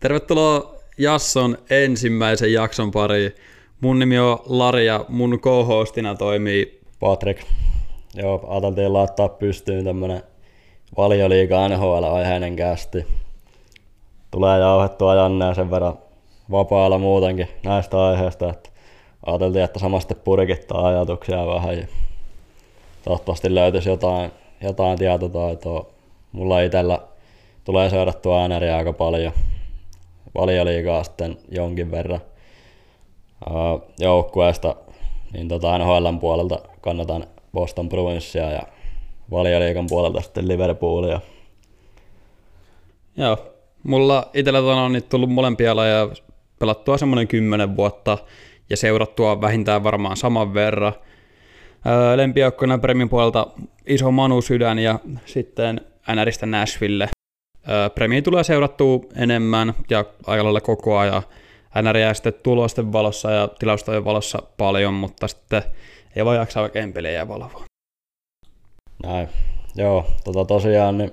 [0.00, 3.32] Tervetuloa Jasson ensimmäisen jakson pariin.
[3.80, 7.42] Mun nimi on Lari ja mun co-hostina toimii Patrick.
[8.14, 10.22] Joo, ajateltiin laittaa pystyyn tämmönen
[10.96, 13.06] valioliiga NHL-aiheinen kästi.
[14.30, 15.98] Tulee jauhettua Janne sen verran
[16.50, 18.70] vapaalla muutenkin näistä aiheista, että
[19.26, 21.86] ajateltiin, että samasta purkittaa ajatuksia vähän ja
[23.04, 24.30] toivottavasti löytyisi jotain,
[24.60, 25.86] jotain tietotaitoa.
[26.32, 26.98] Mulla itsellä
[27.64, 29.32] tulee seurattua ääneriä aika paljon.
[30.34, 32.20] Valioliigaa sitten jonkin verran
[33.98, 34.76] joukkueesta,
[35.32, 38.62] niin tota NHLn puolelta kannatan Boston Bruinsia ja
[39.30, 41.20] valioliikan puolelta sitten Liverpoolia.
[43.16, 43.38] Joo,
[43.82, 46.08] mulla itsellä on nyt tullut molempia lajeja
[46.58, 48.18] pelattua semmoinen kymmenen vuotta
[48.70, 50.92] ja seurattua vähintään varmaan saman verran.
[52.16, 53.46] Lempijoukkoina Premin puolelta
[53.86, 55.80] iso Manu sydän ja sitten
[56.14, 57.08] NRistä Nashville.
[57.94, 61.22] Premi tulee seurattua enemmän ja aika lailla koko ajan.
[61.82, 65.62] NR jää sitten tulosten valossa ja tilastojen valossa paljon, mutta sitten
[66.16, 67.64] ei voi jaksaa oikein pelejä valvoa.
[69.02, 69.28] Näin.
[69.74, 71.12] Joo, tota tosiaan niin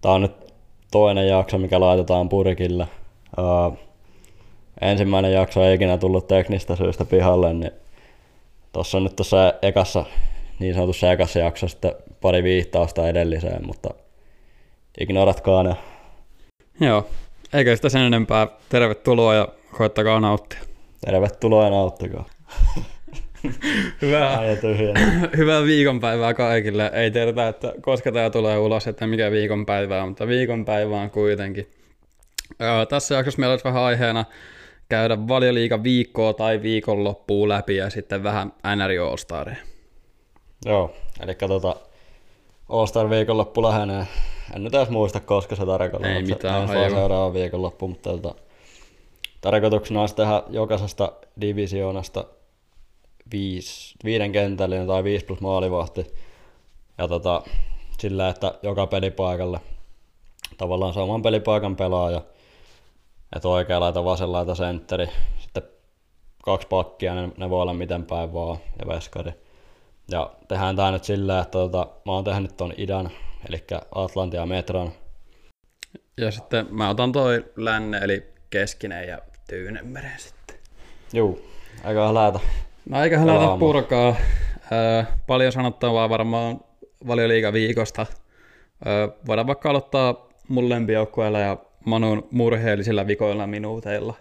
[0.00, 0.52] tää on nyt
[0.90, 2.88] toinen jakso, mikä laitetaan purkille.
[3.38, 3.78] Uh,
[4.80, 7.72] ensimmäinen jakso ei ikinä tullut teknistä syystä pihalle, niin
[8.72, 10.04] tuossa on nyt tuossa ekassa,
[10.58, 13.90] niin sanotussa ekassa jaksossa sitten pari viittausta edelliseen, mutta
[15.00, 15.76] ignoratkaa ne.
[16.80, 17.06] Joo,
[17.52, 18.48] eikä sitä sen enempää.
[18.68, 20.58] Tervetuloa ja koittakaa nauttia.
[21.04, 22.24] Tervetuloa ja nauttikaa.
[24.02, 24.38] Hyvää,
[25.36, 26.90] hyvää viikonpäivää kaikille.
[26.94, 31.70] Ei tiedetä, että koska tämä tulee ulos, että mikä viikonpäivää, mutta viikonpäivä on kuitenkin.
[32.62, 34.24] Öö, tässä jaksossa meillä olisi vähän aiheena
[34.88, 39.54] käydä valioliiga viikkoa tai viikonloppua läpi ja sitten vähän all
[40.66, 41.76] Joo, eli tota
[42.68, 44.06] All-Star viikonloppu lähenee.
[44.54, 46.10] En nyt edes muista, koska se tarkoittaa.
[46.10, 48.34] Ei mitään se, seuraava viikonloppu, mutta tota,
[49.40, 52.24] tarkoituksena olisi tehdä jokaisesta divisioonasta
[53.32, 56.06] viisi, viiden kentällinen tai viisi plus maalivahti.
[56.98, 57.42] Ja tota,
[57.98, 59.60] sillä, että joka pelipaikalle
[60.56, 62.20] tavallaan saman pelipaikan pelaaja–
[63.36, 65.06] että oikea laita, vasen laita, sentteri,
[65.38, 65.62] sitten
[66.44, 69.32] kaksi pakkia, ne, ne voi olla miten päin vaan, ja veskari.
[70.10, 73.10] Ja tehdään tää nyt silleen, että tota, mä oon tehnyt ton idän,
[73.48, 74.92] eli Atlantia Metron.
[76.16, 80.56] Ja sitten mä otan toi länne, eli keskinen ja Tyynemeren sitten.
[81.12, 81.50] Juu,
[81.84, 82.40] eiköhän lähetä.
[82.88, 84.16] No eiköhän lähetä purkaa.
[84.72, 86.60] Öö, paljon sanottavaa varmaan
[87.06, 88.06] valioliiga viikosta.
[88.86, 94.14] Öö, voidaan vaikka aloittaa mun lempijoukkueella ja Manun murheellisilla vikoilla minuuteilla.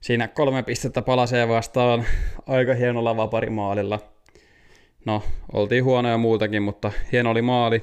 [0.00, 2.04] Siinä kolme pistettä palasee vastaan
[2.46, 3.98] aika hienolla vaparimaalilla.
[5.04, 5.22] No,
[5.52, 7.82] oltiin huonoja muutakin, mutta hieno oli maali.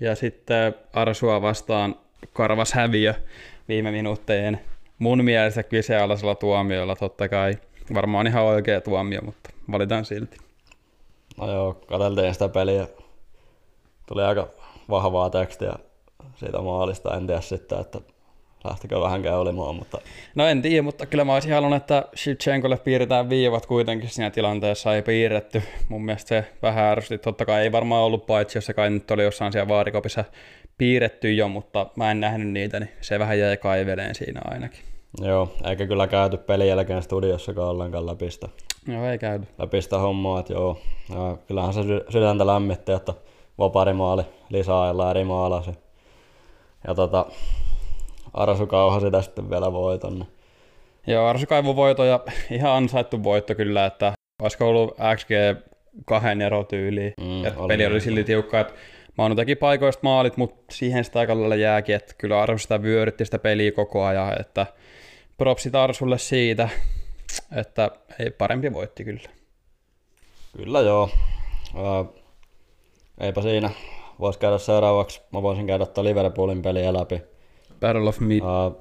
[0.00, 1.96] Ja sitten Arsua vastaan
[2.32, 3.14] karvas häviö
[3.68, 4.60] viime minuutteen.
[4.98, 7.58] Mun mielestä kyseenalaisella tuomiolla totta kai.
[7.94, 10.36] Varmaan ihan oikea tuomio, mutta valitaan silti.
[11.36, 12.88] No joo, katseltiin sitä peliä.
[14.06, 14.48] Tuli aika
[14.90, 15.72] vahvaa tekstiä
[16.36, 17.16] siitä maalista.
[17.16, 18.00] En tiedä sitten, että
[18.66, 19.74] lähtikö vähänkään olemaan.
[19.74, 19.98] Mutta...
[20.34, 24.94] No en tiedä, mutta kyllä mä olisin halunnut, että Shevchenkolle piirretään viivat kuitenkin siinä tilanteessa,
[24.94, 25.62] ei piirretty.
[25.88, 27.24] Mun mielestä se vähän ärsytti.
[27.24, 30.24] Totta kai ei varmaan ollut paitsi, jos se kai nyt oli jossain siellä vaarikopissa
[30.78, 34.80] piirretty jo, mutta mä en nähnyt niitä, niin se vähän jäi kaiveleen siinä ainakin.
[35.20, 38.48] Joo, eikä kyllä käyty pelin jälkeen studiossakaan ollenkaan läpi sitä.
[38.88, 39.46] Joo, ei käyty.
[39.58, 40.78] Läpi sitä hommaa, että joo.
[41.10, 43.14] Ja kyllähän se sydäntä lämmitti, että
[43.58, 45.70] vaparimaali lisäajalla eri maalasi.
[46.86, 47.26] Ja tota,
[48.36, 48.68] Arsu
[49.00, 50.26] sitä sitten vielä voiton.
[51.06, 52.20] Joo, Arsu kaivoi voito ja
[52.50, 55.30] ihan ansaittu voitto kyllä, että olisiko ollut XG
[56.06, 57.14] kahden erotyyliin.
[57.20, 58.74] Mm, että oli peli oli silti tiukka, että
[59.18, 63.24] Maunu teki paikoista maalit, mutta siihen sitä aika lailla jääkin, että kyllä Arsu sitä vyörytti
[63.24, 64.66] sitä peliä koko ajan, että
[65.38, 66.68] propsit Arsulle siitä,
[67.56, 69.28] että ei parempi voitti kyllä.
[70.56, 71.10] Kyllä joo.
[71.74, 72.14] Uh,
[73.20, 73.70] eipä siinä.
[74.20, 77.35] Voisi käydä seuraavaksi, mä voisin käydä tuon Liverpoolin peliä läpi.
[77.80, 78.40] Battle of Mid.
[78.40, 78.76] Uh,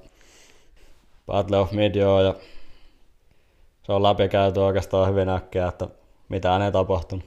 [1.25, 2.35] Battle of Mid, joo, ja
[3.83, 5.87] se on läpikäyty oikeastaan hyvin äkkiä, että
[6.29, 7.25] mitä ei tapahtunut.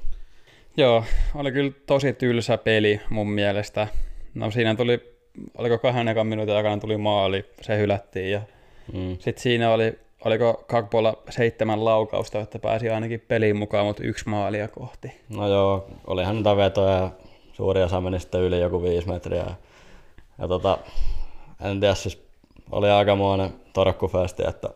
[0.77, 1.05] Joo,
[1.35, 3.87] oli kyllä tosi tylsä peli mun mielestä.
[4.35, 5.19] No siinä tuli,
[5.59, 8.41] oliko kahden ekan minuutin aikana tuli maali, se hylättiin ja
[8.93, 9.17] mm.
[9.19, 14.69] sitten siinä oli, oliko Kakpola seitsemän laukausta, että pääsi ainakin peliin mukaan, mutta yksi maalia
[14.69, 15.21] kohti.
[15.29, 17.11] No joo, olihan niitä vetoja ja
[17.53, 19.43] suuri osa meni sitten yli joku viisi metriä.
[19.43, 19.55] Ja,
[20.39, 20.79] ja tota,
[21.61, 22.23] en tiedä, siis
[22.73, 24.69] oli aikamoinen torkkufesti, että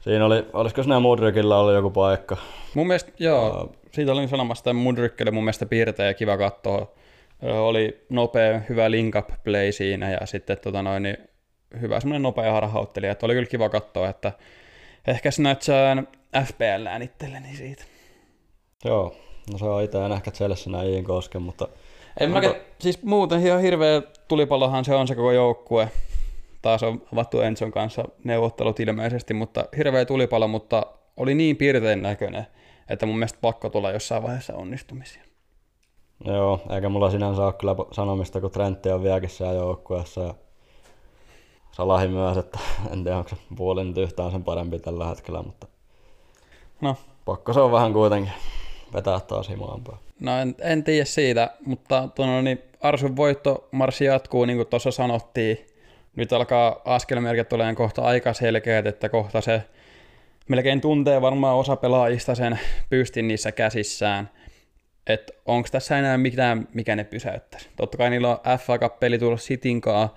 [0.00, 2.36] siinä oli, olisiko siinä Mudrikilla ollut joku paikka?
[2.74, 6.92] Mun mielestä, joo, uh, siitä olin sanomassa, että Mudrikille mun mielestä piirtejä kiva katsoa.
[7.42, 11.16] Oli nopea, hyvä link up play siinä ja sitten tota noin, niin
[11.80, 14.32] hyvä semmoinen nopea harhauttelija, että oli kyllä kiva katsoa, että
[15.06, 16.08] ehkä snatchaan
[16.44, 17.84] FPL itselleni siitä.
[18.84, 19.14] Joo,
[19.52, 21.68] no se on itse en ehkä Chelsea näin kosken, mutta...
[22.20, 22.34] Onko...
[22.34, 25.90] mäkin, siis muuten ihan hirveä tulipallohan se on se koko joukkue.
[26.62, 30.86] Taas on avattu Enson kanssa neuvottelut ilmeisesti, mutta hirveä tulipallo, mutta
[31.16, 32.46] oli niin piirtein näköinen,
[32.88, 35.22] että mun mielestä pakko tulla jossain vaiheessa onnistumisia.
[36.24, 40.34] Joo, eikä mulla sinänsä ole kyllä sanomista, kun Trentti on vieläkin siellä joukkueessa ja
[41.72, 42.58] Salahi myös, että
[42.92, 45.66] en tiedä onko se puoli nyt yhtään sen parempi tällä hetkellä, mutta
[46.80, 46.96] no.
[47.24, 48.32] pakko se on vähän kuitenkin
[48.92, 50.05] vetää taas himaanpäin.
[50.20, 55.66] No en, en tiedä siitä, mutta tuonne, niin Arsun voittomarssi jatkuu, niin kuin tuossa sanottiin.
[56.16, 59.62] Nyt alkaa askelmerkit olemaan kohta aika selkeät, että kohta se
[60.48, 62.58] melkein tuntee varmaan osa pelaajista sen
[62.90, 64.30] pystin niissä käsissään.
[65.06, 67.68] Että onko tässä enää mitään, mikä ne pysäyttäisi.
[67.76, 70.08] Totta kai niillä on FA Cup-peli tullut Sitinkaan,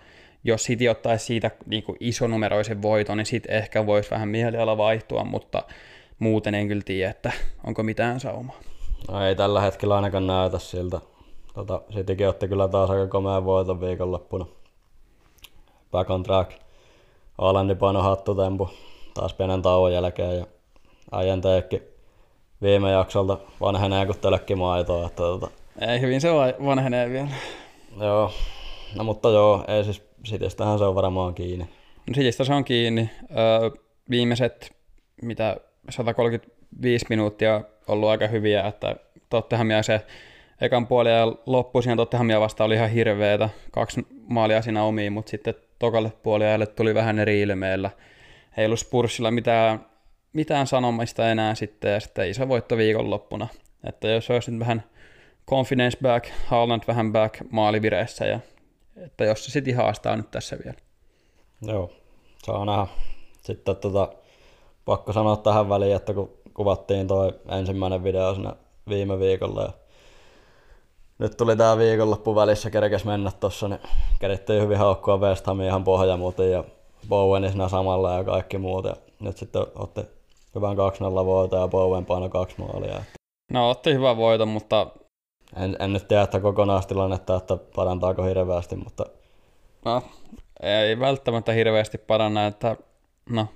[0.44, 5.24] jos City ottaisi siitä niin kuin isonumeroisen voiton, niin sitten ehkä voisi vähän mieliala vaihtua,
[5.24, 5.64] mutta
[6.20, 7.32] muuten en kyllä tiedä, että
[7.64, 8.60] onko mitään saumaa.
[9.08, 11.02] No ei tällä hetkellä ainakaan näytä siltä.
[11.54, 14.46] Tota, Citykin otti kyllä taas aika komea voiton viikonloppuna.
[15.92, 16.52] Back on track.
[17.38, 18.70] Alandi paino hattutempu
[19.14, 20.46] taas pienen tauon jälkeen ja
[21.12, 21.82] äijän teekki
[22.62, 25.08] viime jaksolta vanhenee kuin telekki maitoa.
[25.08, 25.48] Että, tota...
[25.88, 26.30] Ei hyvin se
[26.66, 27.30] vanhenee vielä.
[28.00, 28.32] Joo,
[28.96, 31.66] no mutta joo, ei siis Citystähän se on varmaan kiinni.
[32.08, 33.10] No Citystä se on kiinni.
[33.32, 33.70] Öö,
[34.10, 34.76] viimeiset,
[35.22, 35.58] mitä
[35.90, 38.96] 135 minuuttia ollut aika hyviä, että
[39.30, 40.02] Tottenhamia se
[40.62, 43.50] ekan puoli ja loppu siinä Tottenhamia vasta oli ihan hirveetä.
[43.72, 47.90] Kaksi maalia siinä omiin, mutta sitten tokalle puoliajalle tuli vähän eri ilmeellä.
[48.58, 49.86] Ei ollut Spursilla mitään,
[50.34, 53.48] mitään sanomista enää sitten ja sitten iso voitto viikonloppuna.
[53.84, 54.84] Että jos olisi nyt vähän
[55.50, 58.40] confidence back, Haaland vähän back maalivireessä ja
[58.98, 60.78] että jos se City haastaa nyt tässä vielä.
[61.62, 61.92] Joo,
[62.44, 62.88] saa nähdä.
[63.42, 64.10] Sitten tota,
[64.86, 68.52] pakko sanoa tähän väliin, että kun kuvattiin toi ensimmäinen video sinne
[68.90, 69.72] viime viikolla ja
[71.20, 73.80] nyt tuli tää viikonloppu välissä, kerkes mennä tossa, niin
[74.20, 76.64] kerittiin hyvin haukkua West Hamin ihan pohjamuutin ja
[77.10, 78.86] Bowen siinä samalla ja kaikki muut.
[78.86, 80.02] Ja nyt sitten otti
[80.56, 80.80] hyvän 2-0
[81.26, 83.04] voiton ja Bowen paino kaksi maalia.
[83.52, 84.88] No otti hyvän voiton, mutta
[85.56, 89.06] en, en nyt tiedä, että kokonaistilannetta, että parantaako hirveästi, mutta...
[89.86, 90.02] No,
[90.62, 92.76] ei välttämättä hirveästi paranna, että
[93.30, 93.48] no,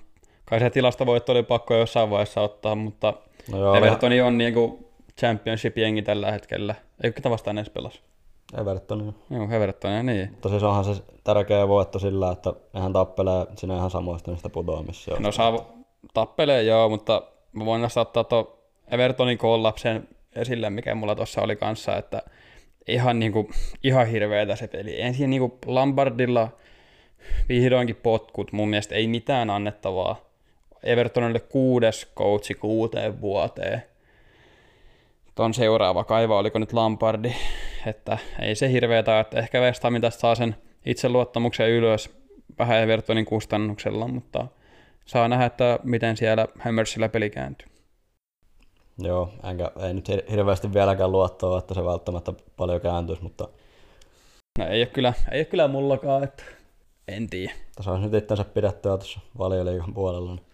[0.45, 3.13] kai se tilastovoitto oli pakko jossain vaiheessa ottaa, mutta
[3.51, 6.75] no joo, Evertoni on niinku championship-jengi tällä hetkellä.
[7.03, 8.01] Ei ketä vastaan edes pelas.
[8.61, 9.15] Everton.
[9.29, 10.29] Joo, Everton, niin.
[10.31, 15.15] Mutta siis onhan se tärkeä voitto sillä, että nehän tappelee sinne ihan samoista niistä putoamissa.
[15.19, 15.65] No saa
[16.13, 17.23] tappelee joo, mutta
[17.53, 18.47] mä voin ottaa tuon
[18.91, 22.21] Evertonin kollapsen esille, mikä mulla tuossa oli kanssa, että
[22.87, 23.49] ihan, niinku,
[23.83, 25.01] ihan hirveetä se peli.
[25.01, 26.49] Ensin niinku Lombardilla
[27.49, 30.15] vihdoinkin potkut, mun mielestä ei mitään annettavaa.
[30.83, 33.83] Evertonille kuudes coachi kuuteen vuoteen.
[35.35, 37.35] Ton seuraava kaiva, oliko nyt Lampardi,
[37.85, 42.09] että ei se hirveetä, että ehkä West Ham tästä saa sen itseluottamuksen ylös
[42.59, 44.47] vähän Evertonin kustannuksella, mutta
[45.05, 47.67] saa nähdä, että miten siellä Hammersillä peli kääntyy.
[48.99, 53.47] Joo, enkä, ei nyt hirveästi vieläkään luottoa, että se välttämättä paljon kääntyisi, mutta...
[54.59, 56.43] No ei ole kyllä, ei ole kyllä mullakaan, että
[57.07, 57.53] en tiedä.
[57.75, 60.35] Tässä olisi nyt itsensä pidettyä tuossa valioliikan puolella.
[60.35, 60.52] Niin...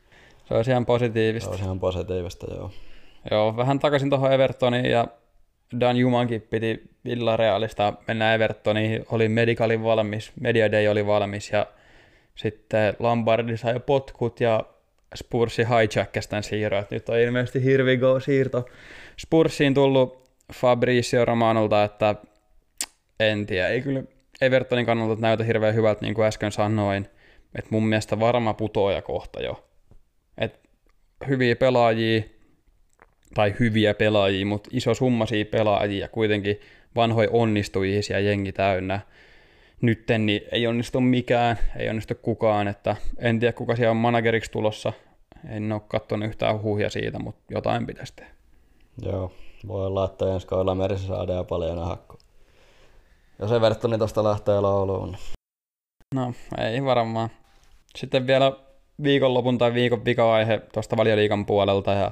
[0.49, 1.45] Se olisi ihan positiivista.
[1.45, 2.71] Se olisi ihan positiivista, joo.
[3.31, 5.07] Joo, vähän takaisin tuohon Evertoniin ja
[5.79, 11.65] Dan Jumankin piti Villarealista mennä Evertoniin, oli Medicalin valmis, Media Day oli valmis ja
[12.35, 14.63] sitten Lombardi sai potkut ja
[15.15, 16.85] Spursi hijackas tämän siirron.
[16.89, 18.65] Nyt on ilmeisesti hirvi go siirto
[19.19, 22.15] Spursiin tullut Fabricio Romanolta, että
[23.19, 24.03] en tiedä, ei kyllä
[24.41, 27.07] Evertonin kannalta näytä hirveän hyvältä, niin kuin äsken sanoin.
[27.55, 29.68] Että mun mielestä varma putoaja kohta jo.
[31.27, 32.21] Hyviä pelaajia,
[33.33, 36.59] tai hyviä pelaajia, mutta iso summaisia pelaajia, kuitenkin
[36.95, 38.99] vanhoja onnistujia jengi täynnä.
[39.81, 44.51] Nytten niin ei onnistu mikään, ei onnistu kukaan, että en tiedä kuka siellä on manageriksi
[44.51, 44.93] tulossa,
[45.49, 48.31] en ole katsonut yhtään huhia siitä, mutta jotain pitäisi tehdä.
[49.01, 49.31] Joo,
[49.67, 52.17] voi laittaa ensi kaudella merissä saada ja paljon hakku.
[53.39, 55.17] Jos Evertoni tuosta lähtee lauluun.
[56.15, 57.29] No, ei varmaan.
[57.95, 58.51] Sitten vielä
[59.03, 62.11] viikonlopun tai viikon vika-aihe tuosta valioliikan puolelta ja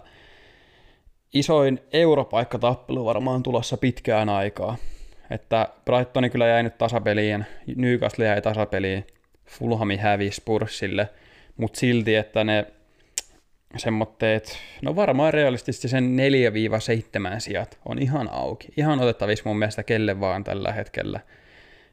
[1.34, 4.78] isoin europaikkatappelu varmaan tulossa pitkään aikaa.
[5.30, 9.08] Että Brightoni kyllä jäi nyt tasapeliin, Newcastle jäi tasapeliin,
[9.46, 11.10] Fulhami hävisi Spursille,
[11.58, 12.66] mutta silti, että ne
[13.78, 16.16] semmoitteet, no varmaan realistisesti sen
[17.38, 18.68] 4-7 sijat on ihan auki.
[18.78, 21.20] Ihan otettavissa mun mielestä kelle vaan tällä hetkellä.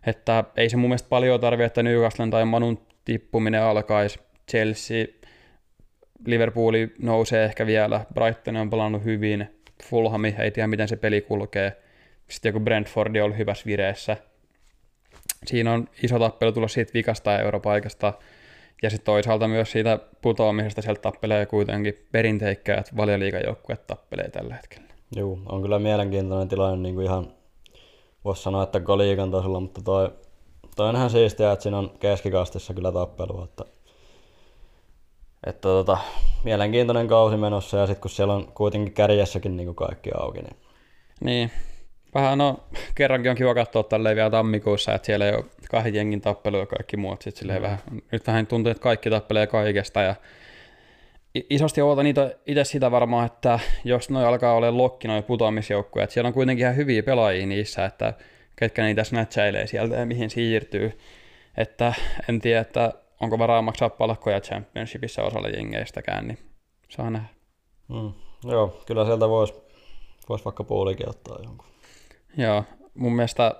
[0.07, 4.21] Että ei se mun mielestä paljon tarvitse, että Newcastle tai Manun tippuminen alkaisi.
[4.51, 5.07] Chelsea,
[6.27, 9.49] Liverpooli nousee ehkä vielä, Brighton on pelannut hyvin,
[9.83, 11.83] Fulhami, ei tiedä miten se peli kulkee.
[12.29, 14.17] Sitten joku Brentford on hyvässä vireessä.
[15.47, 18.13] Siinä on iso tappelu tulla siitä vikasta ja europaikasta.
[18.83, 24.89] Ja sitten toisaalta myös siitä putoamisesta sieltä tappelee kuitenkin perinteikkäät valioliikajoukkueet tappelee tällä hetkellä.
[25.17, 27.33] Joo, on kyllä mielenkiintoinen tilanne niin kuin ihan,
[28.25, 30.11] voisi sanoa, että liikan tasolla, mutta toi,
[30.77, 33.65] toi on ihan siistiä, että siinä on keskikastissa kyllä tappelu, että,
[35.47, 35.99] että tota,
[36.45, 40.57] mielenkiintoinen kausi menossa ja sitten kun siellä on kuitenkin kärjessäkin niin kuin kaikki auki, niin
[41.21, 41.51] niin,
[42.15, 42.61] vähän no,
[42.95, 46.67] kerrankin on kiva katsoa tälleen vielä tammikuussa, että siellä ei ole kahden jengin tappelu ja
[46.67, 47.23] kaikki muut.
[47.23, 47.63] Sit mm.
[47.63, 47.79] vähän,
[48.13, 50.15] nyt vähän tuntuu, että kaikki tappelee kaikesta ja
[51.51, 52.07] isosti ootan
[52.47, 56.77] itse sitä varmaan, että jos noi alkaa olla lokki noi putoamisjoukkueet, siellä on kuitenkin ihan
[56.77, 58.13] hyviä pelaajia niissä, että
[58.57, 60.99] ketkä niitä snatchailee sieltä ja mihin siirtyy.
[61.57, 61.95] Että
[62.29, 66.39] en tiedä, että onko varaa maksaa palkkoja championshipissa osalle jengeistäkään, niin
[66.89, 67.29] saa nähdä.
[67.89, 68.13] Mm.
[68.45, 69.55] Joo, kyllä sieltä voisi
[70.29, 71.67] vois vaikka puolikin ottaa jonkun.
[72.37, 73.55] Joo, mun mielestä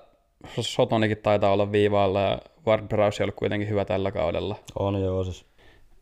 [0.59, 4.55] Sotonikin taitaa olla viivaalla ja Ward Browse on kuitenkin hyvä tällä kaudella.
[4.79, 5.45] On joo siis.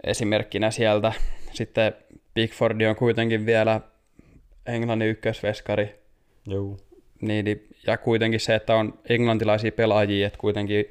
[0.03, 1.13] Esimerkkinä sieltä.
[1.51, 1.93] Sitten
[2.33, 3.81] Bigford on kuitenkin vielä
[4.65, 5.95] Englannin ykkösveskari.
[6.47, 6.77] Joo.
[7.21, 10.85] Niin, ja kuitenkin se, että on englantilaisia pelaajia, että kuitenkin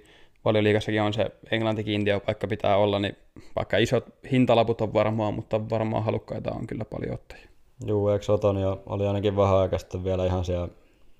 [0.44, 3.16] valioliigassakin on se englantikiintiöpaikka pitää olla, niin
[3.56, 7.48] vaikka isot hintalaput on varmaan, mutta varmaan halukkaita on kyllä paljon ottajia.
[7.86, 10.68] Joo, eikö Sotonia oli ainakin vähän aikaa sitten vielä ihan siellä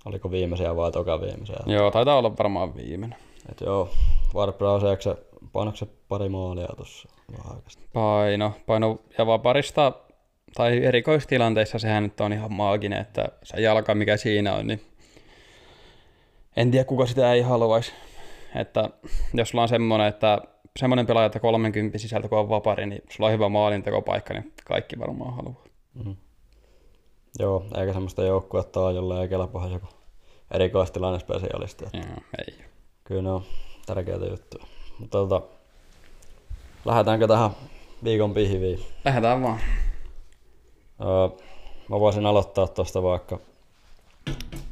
[0.04, 1.56] Oliko viimeisiä vai toka viimeisiä?
[1.66, 3.18] Joo, taitaa olla varmaan viimeinen.
[3.50, 3.88] Et joo,
[4.34, 5.16] Ward-Browse, se,
[5.52, 7.08] painoiko se pari maalia tuossa
[7.92, 9.92] Paino, paino ja vaparista
[10.54, 14.80] tai erikoistilanteissa sehän nyt on ihan maaginen, että se jalka mikä siinä on, niin
[16.56, 17.92] en tiedä kuka sitä ei haluaisi.
[18.54, 18.90] Että
[19.34, 20.38] jos sulla on semmoinen, että
[20.76, 24.98] semmoinen pelaaja, että 30 sisältä kun on vapari, niin sulla on hyvä maalintekopaikka, niin kaikki
[24.98, 25.64] varmaan haluaa.
[25.94, 26.16] Mm.
[27.38, 29.86] Joo, eikä semmoista joukkuetta ole, jolle ei kelpaa joku
[30.50, 31.84] erikoistilanne spesialisti.
[31.92, 32.04] Joo,
[32.38, 32.64] ei.
[33.04, 33.42] Kyllä ne on
[33.86, 34.64] tärkeitä juttuja.
[34.98, 35.42] Mutta tota,
[36.84, 37.50] lähdetäänkö tähän
[38.04, 38.80] viikon pihviin?
[39.04, 39.58] Lähdetään vaan.
[41.00, 41.38] Öö,
[41.88, 43.38] mä voisin aloittaa tuosta vaikka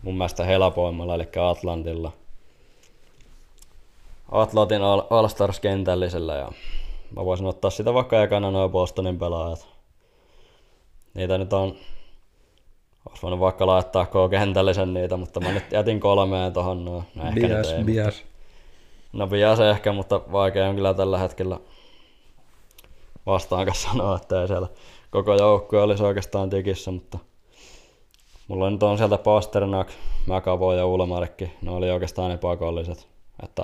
[0.02, 2.12] mun mielestä helpoimmalla, eli Atlantilla.
[4.30, 6.52] Atlantin All-Stars-kentällisellä ja
[7.16, 9.68] mä voisin ottaa sitä vaikka ekana noin Bostonin pelaajat.
[11.14, 11.74] Niitä nyt on
[13.08, 17.04] olisi voinut vaikka laittaa koko kentällisen niitä, mutta mä nyt jätin kolmeen tohon noin.
[17.14, 18.14] No, ehkä bias, ei, bias.
[18.14, 18.30] Mutta...
[19.12, 21.58] No bias ehkä, mutta vaikea on kyllä tällä hetkellä
[23.26, 24.68] vastaankaan sanoa, että ei siellä
[25.10, 27.18] koko joukkue olisi oikeastaan tikissä, mutta
[28.48, 29.88] mulla nyt on sieltä Pasternak,
[30.26, 33.08] Mäkavo ja Ulmarikki, ne oli oikeastaan ne pakolliset.
[33.42, 33.62] Että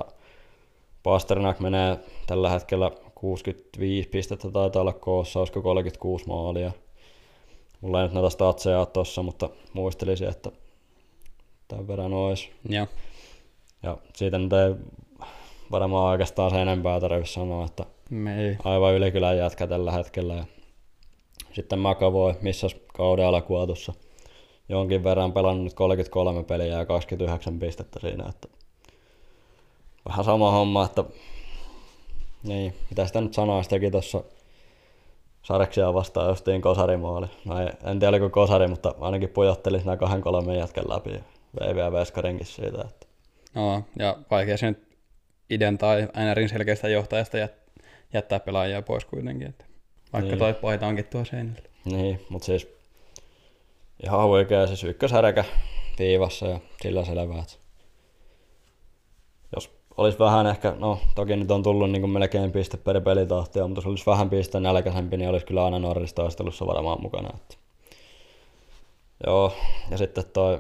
[1.07, 6.73] Pasternak menee tällä hetkellä 65 pistettä taitaa olla koossa, olisiko 36 maalia.
[7.81, 10.51] Mulla ei nyt näitä statseja tossa, mutta muistelisin, että
[11.69, 12.51] tämän verran olisi.
[12.69, 12.87] Ja.
[13.83, 14.75] ja siitä nyt ei
[15.71, 20.35] varmaan oikeastaan se enempää tarvitse sanoa, että Me aivan ylikylän jätkä tällä hetkellä.
[20.35, 20.45] Ja
[21.53, 21.83] sitten
[22.13, 23.93] voi missä kauden alkuatussa
[24.69, 28.49] jonkin verran pelannut nyt 33 peliä ja 29 pistettä siinä, että
[30.09, 31.05] vähän sama homma, että
[32.43, 34.23] niin, mitä sitä nyt sanoa, sitä teki tuossa
[35.43, 37.27] Sareksia vastaan justiin kosarimaali.
[37.45, 41.21] No ei, en tiedä oliko kosari, mutta ainakin pujotteli nämä kahden kolmen jätkän läpi ja
[41.61, 42.81] vei vielä veskarinkin siitä.
[42.81, 43.07] Että.
[43.55, 44.99] No, ja vaikea se nyt
[45.51, 47.83] iden tai NRin selkeästä johtajasta jät-
[48.13, 49.49] jättää pelaajia pois kuitenkin.
[49.49, 49.65] Että
[50.13, 50.39] vaikka niin.
[50.39, 51.69] toi paita onkin tuo seinällä.
[51.85, 52.69] Niin, mutta siis
[54.03, 55.45] ihan huikea siis ykkösärkä
[55.99, 57.37] viivassa ja sillä selvää.
[57.37, 57.66] Jos
[59.97, 63.79] olisi vähän ehkä, no toki nyt on tullut niin kuin melkein piste per pelitahtia, mutta
[63.79, 67.31] jos olisi vähän piste nälkäisempi, niin olisi kyllä aina Norris taistelussa varmaan mukana.
[67.35, 67.57] Että.
[69.27, 69.53] Joo,
[69.91, 70.59] ja sitten toi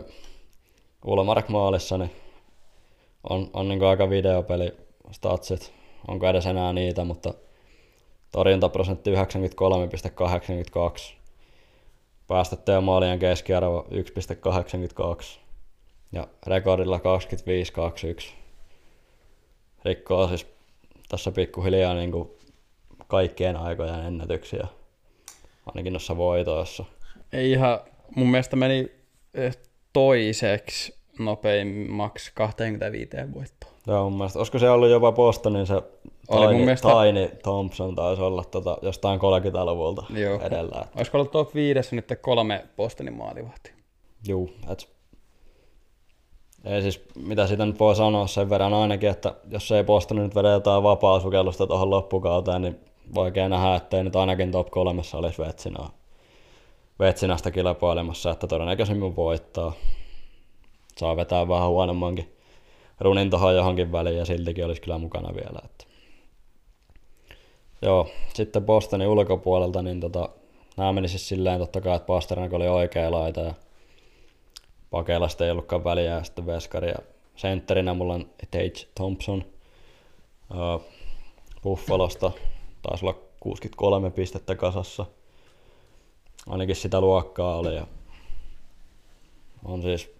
[1.05, 2.11] Ulmark maalissa, niin
[3.31, 4.73] on, on niin aika videopeli
[5.11, 5.73] statsit,
[6.09, 7.35] onko edes enää niitä, mutta
[8.33, 9.17] torjuntaprosentti 93,82,
[12.29, 15.39] päästettyjä maalien keskiarvo 1,82
[16.13, 18.46] ja rekordilla 25-21
[19.87, 20.47] rikkoo siis
[21.09, 22.31] tässä pikkuhiljaa niin kuin
[23.07, 24.67] kaikkien aikojen ennätyksiä,
[25.67, 26.85] ainakin noissa voitoissa.
[27.33, 27.81] Ei ihan,
[28.17, 28.93] mun mielestä meni
[29.35, 29.57] eh,
[29.93, 33.71] toiseksi nopeimmaksi 25 voittoa.
[33.87, 35.75] Joo, mun mielestä, olisiko se ollut jopa Bostonin se
[36.29, 36.89] Oli Tiny, mielestä...
[36.89, 40.41] Tiny Thompson taisi olla tota, jostain 30-luvulta Joo.
[40.41, 40.81] edellä.
[40.85, 40.97] Että...
[40.97, 43.73] Olisiko ollut top 5 nyt kolme Bostonin maalivahtia?
[44.29, 44.89] Joo, et
[46.67, 50.35] ei siis, mitä sitä nyt voi sanoa sen verran ainakin, että jos ei Boston nyt
[50.35, 52.81] vedä jotain vapaa-sukellusta tuohon loppukauteen, niin
[53.15, 55.91] vaikea nähdä, ettei nyt ainakin top kolmessa olisi Vetsinaa,
[56.99, 59.73] Vetsinästä kilpailemassa, että todennäköisemmin voittaa.
[60.97, 62.37] Saa vetää vähän huonommankin
[63.01, 65.59] runin tuohon johonkin väliin ja siltikin olisi kyllä mukana vielä.
[65.65, 65.85] Että.
[67.83, 70.29] Joo, sitten Bostonin ulkopuolelta, niin tota,
[70.77, 73.55] nämä meni siis silleen totta kai, että Pasternak oli oikea laita ja
[74.91, 76.99] Pakelasta ei ollutkaan väliä ja sitten Veskari ja
[77.37, 79.45] sentterinä mulla on Tage Thompson
[80.51, 80.83] uh,
[81.63, 82.33] Buffalosta,
[82.83, 85.07] taisi olla 63 pistettä kasassa.
[86.49, 87.87] Ainakin sitä luokkaa oli ja
[89.65, 90.17] on siis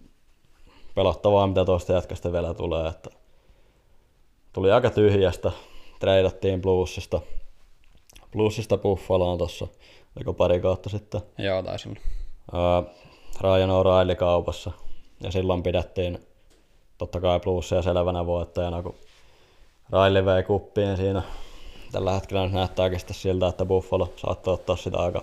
[0.95, 2.89] pelottavaa, mitä tuosta jätkästä vielä tulee.
[2.89, 3.11] Että
[4.53, 5.53] tuli aika tyhjästä,
[6.01, 7.21] treidattiin Bluesista,
[8.33, 9.69] Bluesista Buffaloon tuossa,
[10.17, 11.21] oliko pari kautta sitten.
[11.39, 12.01] Joo, taisi olla.
[13.41, 14.71] Ryan O'Reilly kaupassa.
[15.21, 16.19] Ja silloin pidettiin
[16.99, 18.95] totta kai plussia selvänä voittajana, kun
[19.93, 21.23] Riley vei kuppiin siinä.
[21.93, 25.23] Tällä hetkellä näyttääkin sitä siltä, että Buffalo saattaa ottaa sitä aika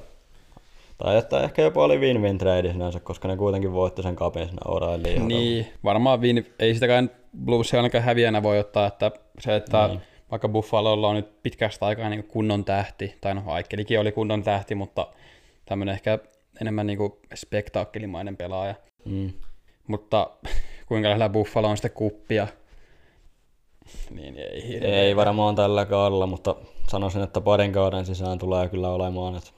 [0.97, 4.61] tai että ehkä jopa oli win-win trade sinänsä, koska ne kuitenkin voitti sen kapin sinne
[4.67, 5.19] O'Reillyin.
[5.19, 7.09] Niin, varmaan win, ei sitäkään
[7.45, 10.01] Bluesia ainakaan häviänä voi ottaa, että se, että niin.
[10.31, 14.75] vaikka Buffalolla on nyt pitkästä aikaa niin kunnon tähti, tai no Aikelikin oli kunnon tähti,
[14.75, 15.07] mutta
[15.65, 16.19] tämmöinen ehkä
[16.63, 18.75] enemmän niin kuin spektaakkelimainen pelaaja.
[19.05, 19.33] Mm.
[19.87, 20.29] Mutta
[20.87, 22.47] kuinka lähellä Buffalo on sitten kuppia,
[24.09, 25.01] niin ei hirveä.
[25.01, 26.55] Ei varmaan tällä kaudella, mutta
[26.87, 29.49] sanoisin, että parin kauden sisään tulee kyllä olemaan, että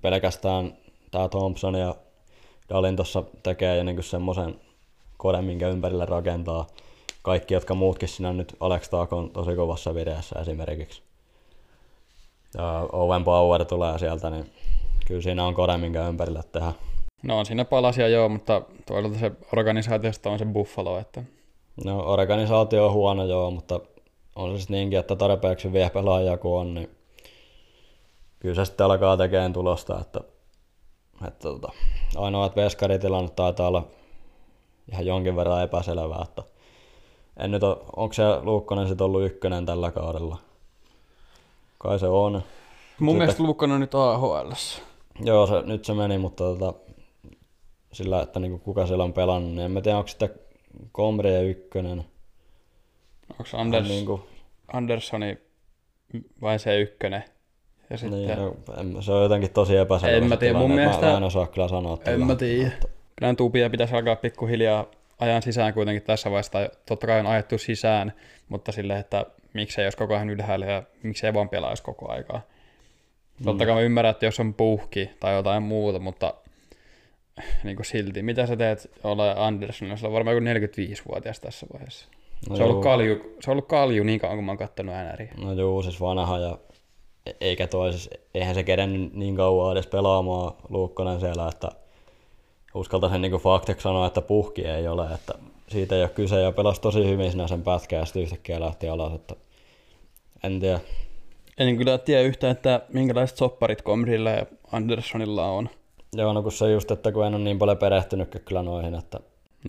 [0.00, 0.76] pelkästään
[1.10, 1.94] tämä Thompson ja
[2.68, 4.60] Dalin tuossa tekee niin semmoisen
[5.16, 6.66] koden, minkä ympärille rakentaa
[7.22, 11.02] kaikki, jotka muutkin siinä nyt Alex Taak on tosi kovassa vireessä esimerkiksi.
[12.54, 14.50] Ja Owen Power tulee sieltä, niin
[15.06, 16.72] kyllä siinä on kode, minkä ympärille tehdä.
[17.22, 20.98] No on siinä palasia joo, mutta toisaalta se organisaatiosta on se Buffalo.
[20.98, 21.22] Että...
[21.84, 23.80] No organisaatio on huono joo, mutta
[24.36, 26.90] on se sitten niinkin, että tarpeeksi vie pelaajia kun on, niin
[28.40, 30.20] kyllä se sitten alkaa tekemään tulosta, että,
[31.26, 31.72] että tota,
[32.16, 33.86] ainoa, että veskaritilanne taitaa olla
[34.92, 36.42] ihan jonkin verran epäselvää, että
[37.36, 40.38] en nyt ole, onko se Luukkonen sitten ollut ykkönen tällä kaudella?
[41.78, 42.32] Kai se on.
[42.32, 44.52] Mun sitten, mielestä Luukkonen on nyt AHL.
[45.24, 46.74] Joo, se, nyt se meni, mutta tota,
[47.92, 50.28] sillä, että niinku kuka siellä on pelannut, niin en mä tiedä, onko sitä
[50.92, 52.04] Komri ja ykkönen.
[53.30, 54.20] Onko Anders, niinku...
[54.72, 55.38] Anderssoni
[56.40, 57.24] vai se ykkönen?
[57.90, 58.26] Ja sitten...
[58.26, 60.16] Niin, no, en, se on jotenkin tosi epäselvä.
[60.16, 61.06] En mä tiedä, mun mielestä...
[61.06, 61.98] Mä, en osaa kyllä sanoa.
[62.06, 62.70] En mä tiedä.
[63.16, 64.86] Kyllä tupia pitäisi alkaa pikkuhiljaa
[65.18, 66.52] ajan sisään kuitenkin tässä vaiheessa.
[66.52, 68.12] Tai totta kai on ajettu sisään,
[68.48, 72.42] mutta silleen, että miksei jos koko ajan ylhäällä ja miksei vaan pelaisi koko aikaa.
[73.44, 76.34] Totta kai mä ymmärrän, että jos on puhki tai jotain muuta, mutta
[77.64, 78.22] niin kuin silti.
[78.22, 79.98] Mitä sä teet ole Anderson?
[79.98, 82.08] Se on varmaan joku 45-vuotias tässä vaiheessa.
[82.50, 84.94] No se, on ollut kalju, se on ollut kalju niin kauan, kun mä oon kattonut
[85.12, 85.32] NRiä.
[85.36, 86.58] No joo, siis vanha ja
[87.40, 91.68] eikä toi, siis, eihän se kerennyt niin kauan edes pelaamaan Luukkonen siellä, että
[92.74, 95.34] uskaltaisin niin fakteksi sanoa, että puhki ei ole, että
[95.68, 98.88] siitä ei ole kyse ja pelasi tosi hyvin sinä sen pätkää ja sitten yhtäkkiä lähti
[98.88, 99.36] alas, että
[100.44, 100.80] en tiedä.
[101.58, 105.68] En kyllä tiedä yhtään, että minkälaiset sopparit Komrilla ja Anderssonilla on.
[106.12, 109.20] Joo, no kun se just, että kun en ole niin paljon perehtynyt kyllä noihin, että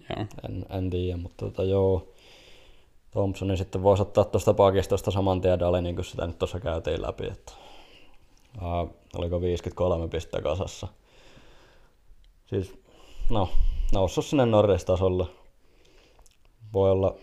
[0.09, 0.25] joo.
[0.49, 2.07] En, en tiedä, mutta tota, joo.
[3.11, 7.01] Thompsonin sitten voisi ottaa tuosta pakistosta saman tien Dali, niin kuin sitä nyt tuossa käytiin
[7.01, 7.53] läpi, että
[8.57, 10.87] uh, oliko 53 pistettä kasassa.
[12.45, 12.79] Siis,
[13.29, 13.49] no,
[13.93, 15.25] noussut sinne Norris-tasolle.
[16.73, 17.15] Voi olla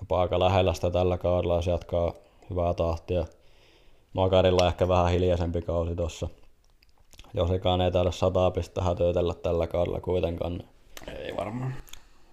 [0.00, 2.12] jopa aika lähellä sitä tällä kaudella, jos jatkaa
[2.50, 3.26] hyvää tahtia.
[4.12, 6.28] Makarilla ehkä vähän hiljaisempi kausi tuossa.
[7.34, 10.62] Josikaan ei taida sataa pistää hätöytellä tällä kaudella kuitenkaan.
[11.18, 11.74] Ei varmaan.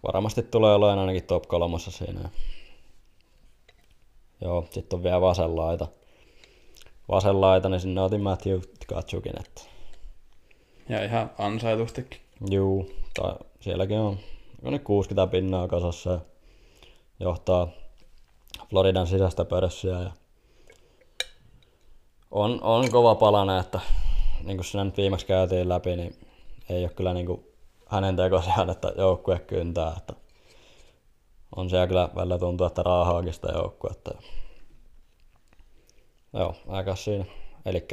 [0.03, 2.29] Varmasti tulee olemaan ainakin top kolmossa siinä.
[4.41, 5.87] Joo, sitten on vielä vasenlaita.
[7.09, 9.39] Vasenlaita, niin sinne otin Matthew Katsukin.
[9.39, 9.61] Että...
[10.89, 12.21] Ja ihan ansaitustikin.
[12.49, 14.17] Juu, tai sielläkin on,
[14.63, 16.19] on nyt 60 pinnaa kasassa ja
[17.19, 17.67] johtaa
[18.69, 19.99] Floridan sisäistä pörssiä.
[19.99, 20.11] Ja
[22.31, 23.79] on, on kova palana, että
[24.43, 26.15] niin kuin sinä nyt viimeksi käytiin läpi, niin
[26.69, 27.45] ei ole kyllä niin kuin
[27.87, 29.93] hänen tekosiaan, että joukkue kyntää.
[29.97, 30.13] Että
[31.55, 34.11] on siellä kyllä välillä tuntuu, että raahaakin sitä joukkuetta.
[36.33, 37.25] Joo, aika siinä.
[37.65, 37.87] Eli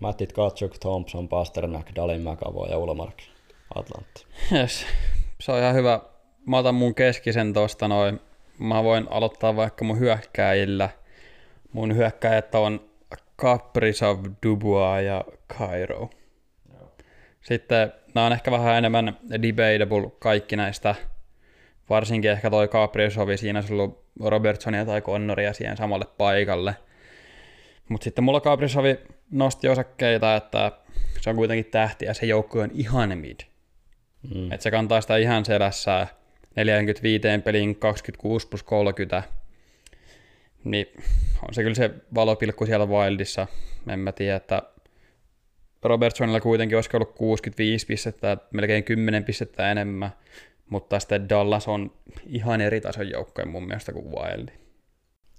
[0.00, 3.16] Mattit Katsuk, Thompson, Pasternak, Dalin Mäkavo ja Ulmark
[3.74, 4.24] Atlantti.
[4.52, 4.86] Yes.
[5.40, 6.00] Se on ihan hyvä.
[6.46, 8.20] Mä otan mun keskisen tosta noin.
[8.58, 10.88] Mä voin aloittaa vaikka mun hyökkäjillä.
[11.72, 12.91] Mun hyökkäjät on
[13.36, 15.24] Kaprizov, Dubois ja
[15.58, 16.10] Cairo.
[17.40, 20.94] Sitten nämä on ehkä vähän enemmän debatable kaikki näistä
[21.90, 26.76] varsinkin ehkä toi Caprisovi, siinä olisi ollut Robertsonia tai Connoria siihen samalle paikalle.
[27.88, 28.98] Mutta sitten mulla Caprisovi
[29.30, 30.72] nosti osakkeita, että
[31.20, 33.40] se on kuitenkin tähti ja se joukko on ihan mid.
[34.34, 34.52] Mm.
[34.52, 36.06] Että se kantaa sitä ihan selässä
[36.56, 39.22] 45 pelin 26 plus 30.
[40.64, 40.86] Niin
[41.48, 43.46] on se kyllä se valopilkku siellä Wildissa.
[43.88, 44.62] En mä tiedä, että
[45.82, 50.10] Robertsonilla kuitenkin olisi ollut 65 pistettä, melkein 10 pistettä enemmän,
[50.68, 51.92] mutta sitten Dallas on
[52.26, 54.48] ihan eri tason joukkoja mun mielestä kuin Wild.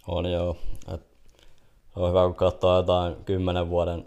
[0.07, 0.57] On joo.
[0.93, 1.01] Et
[1.95, 4.03] on hyvä, kun katsoo jotain 10 vuoden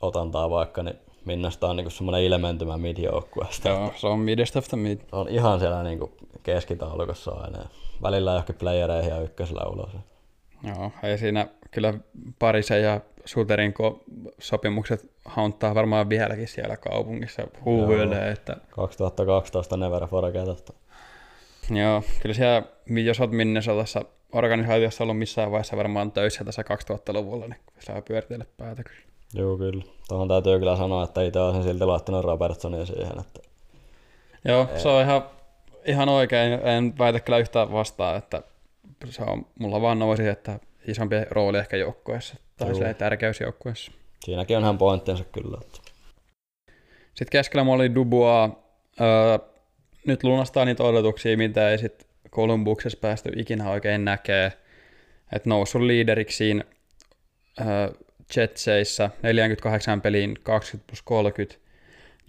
[0.00, 3.68] otantaa vaikka, niin Minnasta on niinku semmoinen ilmentymä mid-joukkueesta.
[3.68, 4.98] Joo, se on midest of the mid.
[5.12, 7.68] On ihan siellä niinku keskitaulukossa aina.
[8.02, 9.90] Välillä johonkin playereihin ja ykkösellä ulos.
[10.62, 11.94] Joo, ei siinä kyllä
[12.38, 13.74] Parisen ja Suterin
[14.38, 18.30] sopimukset haunttaa varmaan vieläkin siellä kaupungissa huuhuilee.
[18.30, 18.56] Että...
[18.70, 20.74] 2012 Never Forget.
[21.70, 22.62] Joo, kyllä siellä,
[23.04, 28.82] jos olet Minnesotassa organisaatiossa ollut missään vaiheessa varmaan töissä tässä 2000-luvulla, niin saa pyöritellä päätä
[28.84, 29.08] kyllä.
[29.34, 29.84] Joo, kyllä.
[30.08, 33.20] Tuohon täytyy kyllä sanoa, että itse olisin silti laittanut Robertsonia siihen.
[33.20, 33.40] Että...
[34.44, 34.80] Joo, Ei.
[34.80, 35.22] se on ihan,
[35.84, 36.52] ihan oikein.
[36.52, 38.42] En väitä kyllä yhtään vastaan, että
[39.06, 40.58] se on, mulla vaan nousi, että
[40.88, 42.94] isompi rooli ehkä joukkueessa tai Joo.
[42.94, 43.92] tärkeys joukkueessa.
[44.24, 45.58] Siinäkin on hän pointtinsa kyllä.
[45.60, 45.78] Että...
[47.14, 48.52] Sitten keskellä mulla oli Dubois.
[49.00, 49.38] Öö,
[50.06, 54.52] nyt lunastaa niitä odotuksia, mitä ei sitten Kolumbuksessa päästy ikinä oikein näkee.
[55.32, 56.60] Että noussut liideriksi
[57.60, 57.66] öö,
[58.36, 61.68] Jetseissä 48 peliin 20 plus 30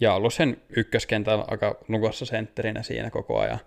[0.00, 3.60] ja ollut sen ykköskentän aika lukossa sentterinä siinä koko ajan.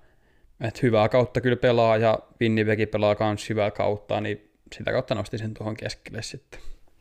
[0.64, 5.38] Et hyvää kautta kyllä pelaa ja Winnipeg pelaa myös hyvää kautta, niin sitä kautta nosti
[5.38, 6.60] sen tuohon keskelle sitten.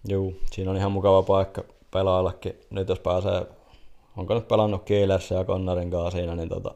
[0.08, 2.60] Joo, siinä on ihan mukava paikka pelaajallakin.
[2.70, 3.46] Nyt jos pääsee,
[4.16, 6.74] onko nyt pelannut Kiilerssä ja Connorin kanssa siinä, niin tota,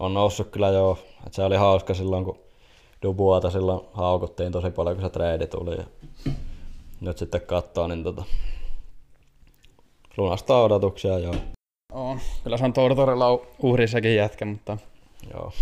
[0.00, 0.98] on noussut kyllä joo.
[1.26, 2.38] Et se oli hauska silloin, kun
[3.02, 5.76] Dubuata silloin haukuttiin tosi paljon, kun se treidi tuli.
[5.76, 5.84] Ja
[7.00, 8.24] nyt sitten katsoo, niin tota,
[10.16, 11.34] lunastaa odotuksia, joo.
[11.92, 12.20] On.
[12.44, 14.78] Kyllä se on Tortorella uhrissakin jätkä, mutta
[15.30, 15.52] joo.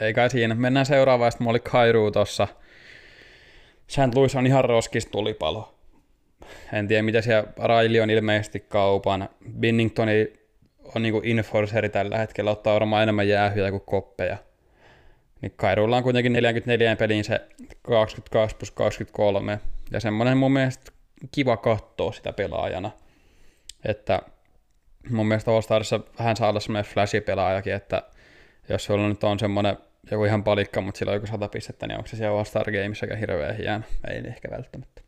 [0.00, 0.54] ei kai siinä.
[0.54, 2.48] Mennään seuraavaan, sitten mulla oli Kairu tossa.
[3.86, 4.14] St.
[4.14, 5.74] Louis on ihan roskis tulipalo.
[6.72, 9.28] En tiedä, mitä siellä Raili on ilmeisesti kaupan.
[9.58, 10.32] Binningtoni
[10.94, 14.36] on niinku enforceri tällä hetkellä, ottaa varmaan enemmän jäähyjä kuin koppeja.
[15.40, 17.40] Niin Kairulla on kuitenkin 44 peliin se
[17.82, 19.60] 22 plus 23.
[19.90, 20.92] Ja semmoinen mun mielestä
[21.34, 22.90] kiva katsoa sitä pelaajana.
[23.84, 24.22] Että
[25.10, 28.02] mun mielestä All-Starissa vähän saa olla semmoinen flash-pelaajakin, että
[28.72, 29.78] jos sulla nyt on semmoinen
[30.10, 33.20] joku ihan palikka, mutta sillä on joku sata pistettä, niin onko se siellä All-Star Gameissakaan
[33.20, 33.84] hirveän hieno?
[34.08, 35.02] Ei niin ehkä välttämättä.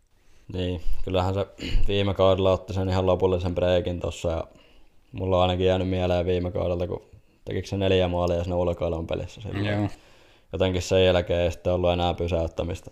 [0.52, 1.46] Niin, kyllähän se
[1.88, 4.44] viime kaudella otti sen ihan lopullisen breikin tossa ja
[5.12, 7.02] mulla on ainakin jäänyt mieleen viime kaudelta, kun
[7.44, 9.66] tekikö se neljä maalia siinä ulkoilun pelissä silloin.
[9.66, 9.88] Joo.
[10.52, 12.90] Jotenkin sen jälkeen ei sitten ollut enää pysäyttämistä.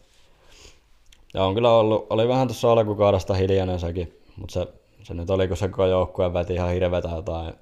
[1.34, 4.66] Ja on kyllä ollut, oli vähän tuossa alkukaudesta hiljainen sekin, mutta se,
[5.02, 7.54] se nyt oli, kun se koko joukkue veti ihan hirvetä jotain.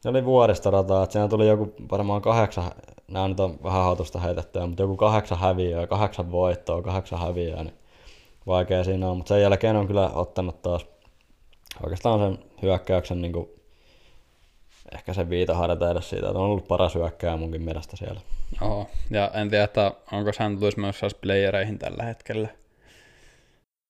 [0.00, 2.70] Se oli vuoristorataa, että siinä tuli joku varmaan kahdeksan,
[3.08, 7.74] nämä nyt on vähän hautusta heitettyä, mutta joku kahdeksan häviöä, kahdeksan voittoa, kahdeksan häviöä, niin
[8.46, 9.16] vaikea siinä on.
[9.16, 10.86] Mutta sen jälkeen on kyllä ottanut taas
[11.82, 13.48] oikeastaan sen hyökkäyksen niin kuin,
[14.94, 18.20] ehkä sen viitaharta edes siitä, että on ollut paras hyökkääjä munkin mielestä siellä.
[18.60, 22.48] Oho, ja en tiedä, että onko hän Louis myös playereihin tällä hetkellä.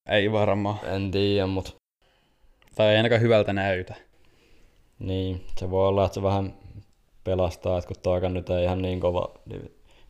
[0.09, 0.79] Ei varmaan.
[0.85, 1.73] En tiedä, mutta...
[2.75, 4.10] Tai ei ainakaan hyvältä näytä.
[5.01, 6.55] Niin, se voi olla, että se vähän
[7.25, 9.35] pelastaa, että kun toika nyt ei ihan niin kova...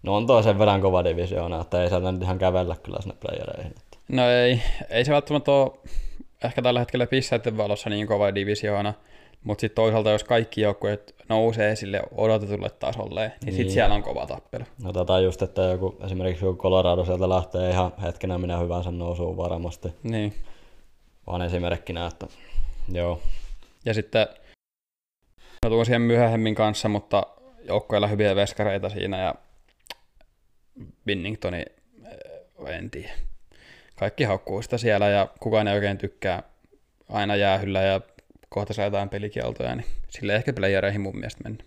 [0.02, 3.16] No on toi sen verran kova divisioona, että ei sieltä nyt ihan kävellä kyllä sinne
[3.20, 3.74] playereihin.
[4.08, 5.72] No ei, ei se välttämättä ole
[6.44, 8.94] ehkä tällä hetkellä pisseiden valossa niin kova divisioona,
[9.44, 13.54] mutta sitten toisaalta jos kaikki joukkueet nousee sille odotetulle tasolle, niin, niin.
[13.54, 14.64] sitten siellä on kova tappelu.
[14.82, 19.36] No tota just, että joku, esimerkiksi joku Colorado sieltä lähtee ihan hetkenä minä hyvänsä nousuun
[19.36, 19.88] varmasti.
[20.02, 20.34] Niin.
[21.26, 22.26] Vaan esimerkkinä, että
[22.92, 23.20] joo.
[23.84, 24.26] Ja sitten,
[25.64, 27.26] no tuon siihen myöhemmin kanssa, mutta
[27.64, 29.34] joukkoilla hyviä veskareita siinä ja
[31.06, 31.64] Binningtoni,
[32.66, 33.12] eh, en tiedä.
[33.96, 36.42] Kaikki haukkuu sitä siellä ja kukaan ei oikein tykkää
[37.08, 38.00] aina jäähyllä ja
[38.48, 41.64] kohta saa jotain pelikieltoja, niin sille ehkä playereihin mun mielestä mennä.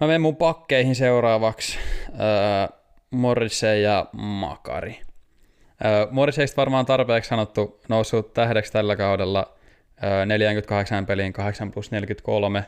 [0.00, 1.78] Mä menen mun pakkeihin seuraavaksi.
[2.08, 2.78] Öö,
[3.10, 5.00] Morrissey ja Makari.
[5.84, 9.55] Öö, Morrisseystä varmaan tarpeeksi sanottu noussut tähdeksi tällä kaudella.
[10.04, 12.64] Öö, 48 peliin 8 plus 43.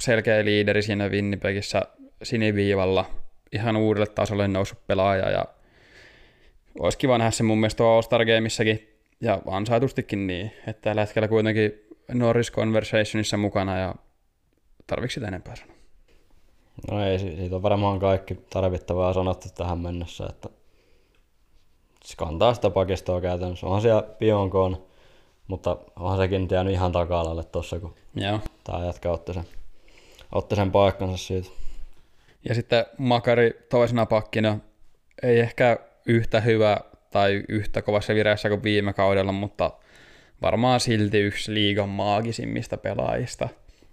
[0.00, 1.82] Selkeä liideri siinä Winnipegissä
[2.22, 3.04] siniviivalla.
[3.52, 5.44] Ihan uudelle tasolle noussut pelaaja ja
[6.80, 8.88] olisi kiva nähdä se mun mielestä All-Star Gameissakin
[9.20, 11.72] ja ansaitustikin niin, että tällä hetkellä kuitenkin
[12.12, 13.94] Norris Conversationissa mukana ja
[14.86, 15.74] tarvitsi sitä enempää sanoa.
[16.90, 20.48] No ei, siitä on varmaan kaikki tarvittavaa sanottu tähän mennessä, että
[22.04, 23.66] se kantaa sitä pakistoa käytännössä.
[23.66, 24.86] Onhan siellä Pionkoon,
[25.48, 28.40] mutta onhan sekin jäänyt ihan taka-alalle tossa, kun Joo.
[28.64, 29.44] tämä jätkä otti sen,
[30.32, 31.48] otti sen paikkansa siitä.
[32.48, 34.58] Ja sitten Makari toisena pakkina
[35.22, 36.80] ei ehkä yhtä hyvä
[37.10, 39.70] tai yhtä kovassa vireessä kuin viime kaudella, mutta
[40.42, 43.48] varmaan silti yksi liigan maagisimmista pelaajista.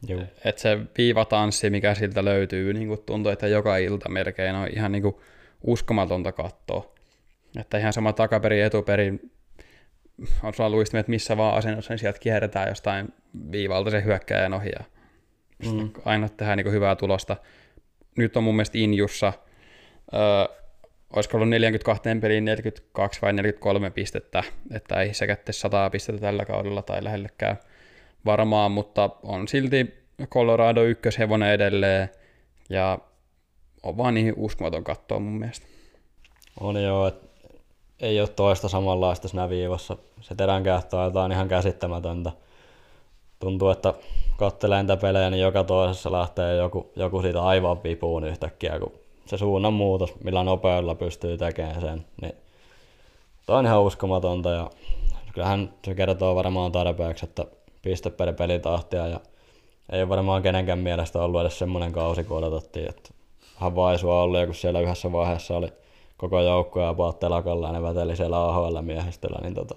[0.07, 0.21] Joo.
[0.45, 4.91] Et se viivatanssi, mikä siltä löytyy, niin kuin tuntuu, että joka ilta melkein on ihan
[4.91, 5.15] niin kuin
[5.63, 6.93] uskomatonta katsoa.
[7.59, 9.19] Että ihan sama takaperi, etuperi,
[10.43, 13.13] on sulla luistimet, että missä vaan asennossa, niin sieltä kierretään jostain
[13.51, 14.85] viivalta se hyökkäjän ohi ja
[15.71, 15.89] mm.
[16.05, 17.37] aina tehdään niin hyvää tulosta.
[18.17, 19.33] Nyt on mun mielestä Injussa,
[20.13, 20.21] öö,
[21.15, 26.81] olisiko ollut 42 peliin 42 vai 43 pistettä, että ei sekä 100 pistettä tällä kaudella
[26.81, 27.57] tai lähellekään
[28.25, 29.93] varmaan, mutta on silti
[30.25, 32.09] Colorado ykköshevonen edelleen
[32.69, 32.99] ja
[33.83, 35.67] on vaan niin uskomaton katsoa mun mielestä.
[36.59, 37.27] On joo, että
[38.01, 39.97] ei ole toista samanlaista siinä viivassa.
[40.21, 42.31] Se teränkäyttö on jotain ihan käsittämätöntä.
[43.39, 43.93] Tuntuu, että
[44.37, 48.91] kattelee niitä pelejä, niin joka toisessa lähtee joku, joku siitä aivan vipuun yhtäkkiä, kun
[49.25, 52.35] se suunnan muutos, millä nopeudella pystyy tekemään sen, niin
[53.45, 54.69] Tämä on ihan uskomatonta ja
[55.33, 57.45] kyllähän se kertoo varmaan tarpeeksi, että
[57.81, 59.19] piste per pelitahtia ja
[59.91, 63.09] ei varmaan kenenkään mielestä ollut edes semmoinen kausi, kun odotettiin, että
[63.55, 65.67] vähän vaisua ollut ja kun siellä yhdessä vaiheessa oli
[66.21, 69.75] koko joukko ja paat telakalla ja ne väteli siellä AHL-miehistöllä, niin tota,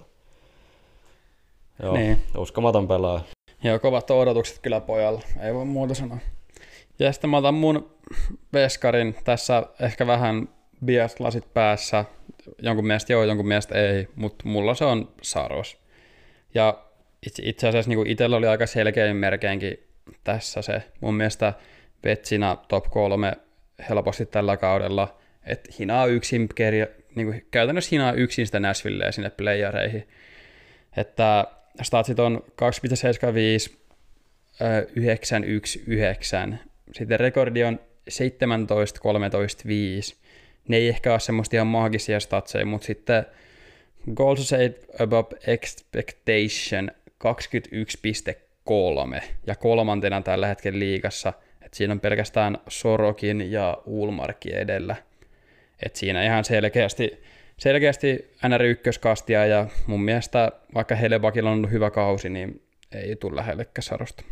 [1.82, 2.18] joo, niin.
[2.36, 3.20] uskomaton pelaaja.
[3.62, 6.18] Joo, kovat odotukset kyllä pojalla, ei voi muuta sanoa.
[6.98, 7.90] Ja sitten mä otan mun
[8.52, 10.48] veskarin tässä ehkä vähän
[10.84, 12.04] biaslasit päässä.
[12.62, 15.78] Jonkun mielestä joo, jonkun mielestä ei, mutta mulla se on Saros.
[16.54, 16.78] Ja
[17.26, 19.78] itse, itse asiassa niin itsellä oli aika selkeä merkeinkin
[20.24, 20.82] tässä se.
[21.00, 21.52] Mun mielestä
[22.04, 23.32] Vetsina top kolme
[23.88, 29.30] helposti tällä kaudella, että hinaa yksin, kerja, niin kuin käytännössä hinaa yksin sitä Nashvilleä sinne
[29.30, 30.08] playereihin.
[30.96, 31.46] Että
[31.82, 32.44] statsit on
[33.70, 33.76] 2,75,
[34.96, 36.56] 919,
[36.92, 40.16] sitten rekordi on 17, 13, 5.
[40.68, 43.26] Ne ei ehkä ole semmoista ihan maagisia statseja, mutta sitten
[44.14, 46.90] goals saved above expectation
[49.18, 54.96] 21,3 ja kolmantena tällä hetkellä liigassa, että siinä on pelkästään Sorokin ja Ulmarki edellä.
[55.84, 57.22] Et siinä ihan selkeästi,
[57.58, 63.82] selkeästi NR1-kastia ja mun mielestä vaikka Helebakilla on ollut hyvä kausi, niin ei tule lähellekään
[63.82, 64.24] Sarosta.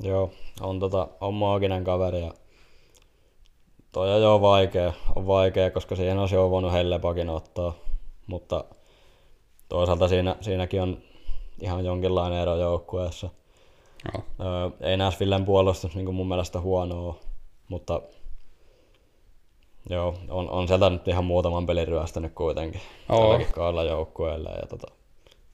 [0.00, 2.34] Joo, on, tota, on maaginen kaveri ja
[3.92, 7.74] toi on jo vaikea, on vaikea, koska siihen olisi jo voinut Hellepakin ottaa,
[8.26, 8.64] mutta
[9.68, 10.98] toisaalta siinä, siinäkin on
[11.60, 13.30] ihan jonkinlainen ero joukkueessa.
[14.12, 14.24] Joo.
[14.40, 17.20] Öö, ei Nashvillen puolustus niin mun mielestä huonoa,
[17.68, 18.02] mutta
[19.90, 23.38] joo, on, on sieltä nyt ihan muutaman pelin ryöstänyt kuitenkin Oo.
[23.54, 24.86] tälläkin joukkueelle ja tota,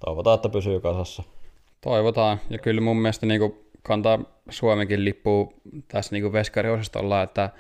[0.05, 1.23] toivotaan, että pysyy kasassa.
[1.81, 4.19] Toivotaan, ja kyllä mun mielestä niin kuin kantaa
[4.51, 5.55] Suomenkin lippu
[5.89, 7.51] tässä niin veskariosastolla, että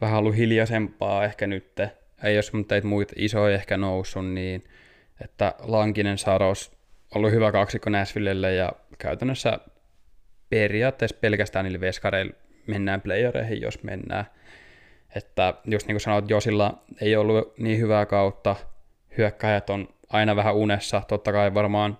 [0.00, 1.80] vähän ollut hiljaisempaa ehkä nyt.
[2.24, 4.64] Ei jos mutta teit muita isoja ehkä noussut, niin
[5.20, 6.72] että Lankinen Saros
[7.14, 9.58] ollut hyvä kaksikko Nashvillelle ja käytännössä
[10.48, 12.34] periaatteessa pelkästään niille veskareille
[12.66, 14.24] mennään playereihin, jos mennään.
[15.16, 18.56] Että just niin kuin sanoit, Josilla ei ollut niin hyvää kautta,
[19.18, 21.98] hyökkäjät on aina vähän unessa, totta kai varmaan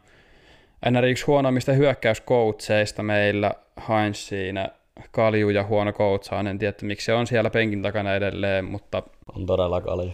[0.91, 3.53] NR yksi huonoimmista hyökkäyskoutseista meillä
[3.89, 4.69] Heinz siinä
[5.11, 6.47] kalju ja huono koutsaan.
[6.47, 9.03] En tiedä, miksi se on siellä penkin takana edelleen, mutta...
[9.37, 10.13] On todella kalju.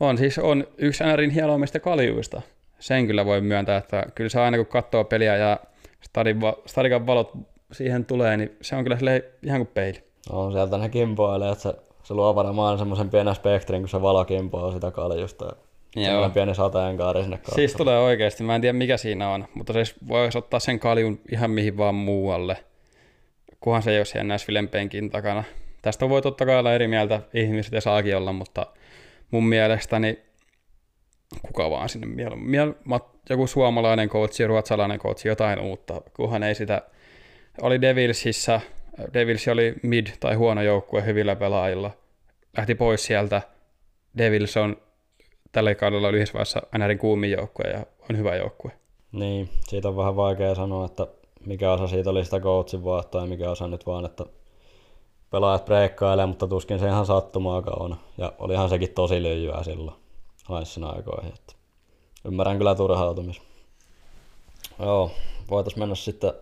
[0.00, 2.42] On siis on yksi NRin hienoimmista kaljuista.
[2.78, 5.58] Sen kyllä voi myöntää, että kyllä se aina kun katsoo peliä ja
[6.66, 7.32] stadikan valot
[7.72, 8.98] siihen tulee, niin se on kyllä
[9.42, 10.04] ihan kuin peili.
[10.30, 14.24] On sieltä ne kimpoilee, että se, se luo varmaan semmoisen pienen spektrin, kun se valo
[14.24, 15.56] kimpoaa sitä kaljusta.
[15.96, 16.30] Joo.
[16.30, 17.56] pieni sateenkaari sinne katsomaan.
[17.56, 21.20] Siis tulee oikeasti, mä en tiedä mikä siinä on, mutta se voisi ottaa sen kaljun
[21.32, 22.56] ihan mihin vaan muualle,
[23.60, 25.44] kunhan se ei ole siellä Nashvillen penkin takana.
[25.82, 28.66] Tästä voi totta kai olla eri mieltä, ihmiset ja saakin olla, mutta
[29.30, 30.18] mun mielestäni
[31.42, 32.72] kuka vaan sinne miel, miel,
[33.30, 36.82] joku suomalainen coachi, ruotsalainen coachi, jotain uutta, kunhan ei sitä,
[37.62, 38.60] oli Devilsissä,
[39.14, 41.90] Devils oli mid tai huono joukkue hyvillä pelaajilla,
[42.56, 43.42] lähti pois sieltä,
[44.18, 44.76] Devils on
[45.52, 48.72] tällä kaudella yhdessä vaiheessa NRin kuumin joukkue ja on hyvä joukkue.
[49.12, 51.06] Niin, siitä on vähän vaikea sanoa, että
[51.46, 54.24] mikä osa siitä oli sitä coachin vaihtoa ja mikä osa nyt vaan, että
[55.30, 57.96] pelaajat breikkailee, mutta tuskin se ihan sattumaakaan on.
[58.18, 59.96] Ja olihan sekin tosi lyijyä silloin
[60.44, 61.32] haissin aikoihin.
[61.32, 61.52] Että
[62.24, 63.42] ymmärrän kyllä turhautumis.
[64.78, 65.10] Joo,
[65.50, 66.32] voitais mennä sitten,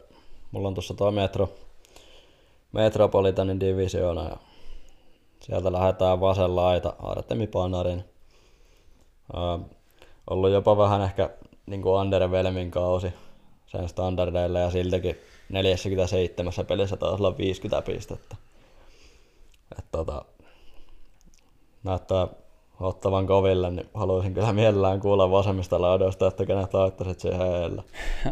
[0.50, 1.48] mulla on tuossa tuo Metro,
[2.72, 4.36] Metropolitanin divisioona ja
[5.40, 8.04] sieltä lähdetään vasen laita Artemi Panarin.
[9.34, 9.70] Uh,
[10.30, 11.30] ollut jopa vähän ehkä
[11.66, 13.12] niin kuin Undervelmin kausi
[13.66, 15.16] sen standardeilla ja siltikin
[15.48, 18.36] 47 pelissä taas olla 50 pistettä.
[19.78, 20.24] Et tota,
[21.84, 22.28] näyttää
[22.80, 27.82] ottavan koville, niin haluaisin kyllä mielellään kuulla vasemmista laudoista, että kenet laittaisit siihen heille.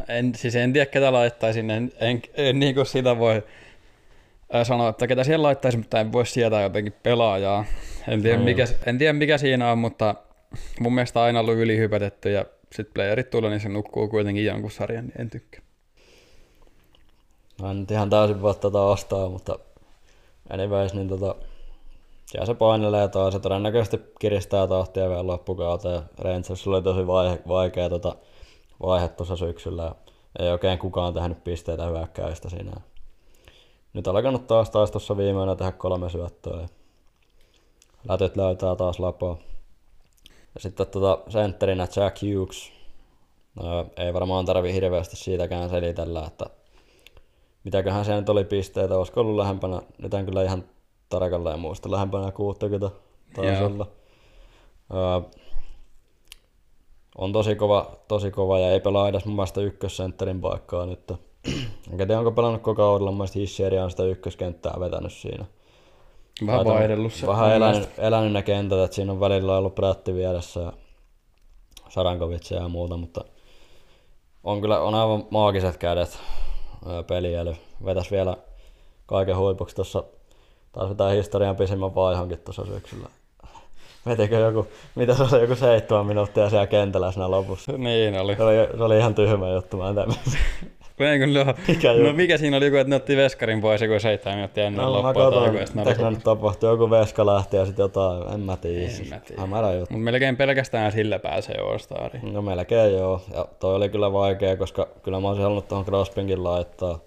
[0.09, 3.43] En, siis en tiedä, ketä laittaisin, en, en, en niin kuin sitä voi
[4.63, 7.65] sanoa, että ketä siellä laittaisin, mutta en voi sieltä jotenkin pelaajaa.
[8.09, 10.15] En tiedä, mikä, en tiedä mikä siinä on, mutta
[10.81, 15.07] mun mielestä aina ollut ylihypätetty ja sitten playerit tulee, niin se nukkuu kuitenkin jonkun sarjan,
[15.07, 15.61] niin en tykkää.
[17.63, 19.59] Mä en nyt ihan täysin voi tätä ostaa, mutta
[20.51, 21.35] anyways, niin tota,
[22.27, 26.03] siellä se painelee taas, se todennäköisesti kiristää tahtia vielä loppukauteen.
[26.19, 28.17] Rangers oli tosi vaihe, vaikea tota,
[28.83, 29.95] vaihe tuossa syksyllä ja
[30.39, 32.81] ei oikein kukaan tehnyt pisteitä hyökkäystä siinä.
[33.93, 36.69] Nyt alkanut taas taas tuossa viimeinen tehdä kolme syöttöä ja
[38.09, 39.39] lätöt löytää taas lapoa.
[40.55, 42.73] Ja sitten tota, sentterinä Jack Hughes.
[43.55, 46.47] No, ei varmaan tarvi hirveästi siitäkään selitellä, että
[47.65, 50.65] mitäköhän se nyt oli pisteitä, olisiko ollut lähempänä, nyt en kyllä ihan
[51.09, 52.91] tarkalleen muista, lähempänä 60
[53.35, 53.87] taisi olla.
[54.95, 55.31] Öö,
[57.19, 61.13] on tosi kova, tosi kova ja ei pelaa edes mun mielestä ykkössentterin paikkaa nyt.
[61.93, 65.45] Enkä tiedä, onko pelannut koko kaudella, mun mielestä on sitä ykköskenttää vetänyt siinä.
[66.47, 67.27] Vähän vaihdellut se.
[67.27, 70.73] Vähän elänyt, elänyt ne kentät, että siinä on välillä ollut Prätti vieressä ja
[71.89, 73.25] Sarankovitsia ja muuta, mutta
[74.45, 76.19] on kyllä on aivan maagiset kädet
[77.07, 77.55] peliäly.
[77.85, 78.37] Vetäs vielä
[79.07, 80.03] kaiken huipuksi tuossa,
[80.73, 83.09] taas vetää historian pisimmän vaihonkin tuossa syksyllä.
[84.07, 87.73] Vetikö joku, mitä se oli, joku seitsemän minuuttia siellä kentällä siinä lopussa.
[87.73, 88.37] Niin oli.
[88.37, 90.13] Se oli, se oli ihan tyhmä juttu, mä en tiedä.
[90.99, 94.39] Kun no, mikä, no, mikä siinä oli joku, että ne otti veskarin pois joku seitsemän
[94.39, 95.31] minuuttia ennen no, loppua.
[95.31, 98.93] Mä katsoin, mitä nyt tapahtui, joku veska lähti ja sitten jotain, en mä tiedä.
[99.03, 99.81] En mä tiedä.
[99.81, 102.33] Mutta melkein pelkästään sillä pääsee All-Stariin.
[102.33, 106.45] No melkein joo, ja toi oli kyllä vaikea, koska kyllä mä olisin halunnut tuohon Crosspinkin
[106.45, 106.99] laittaa.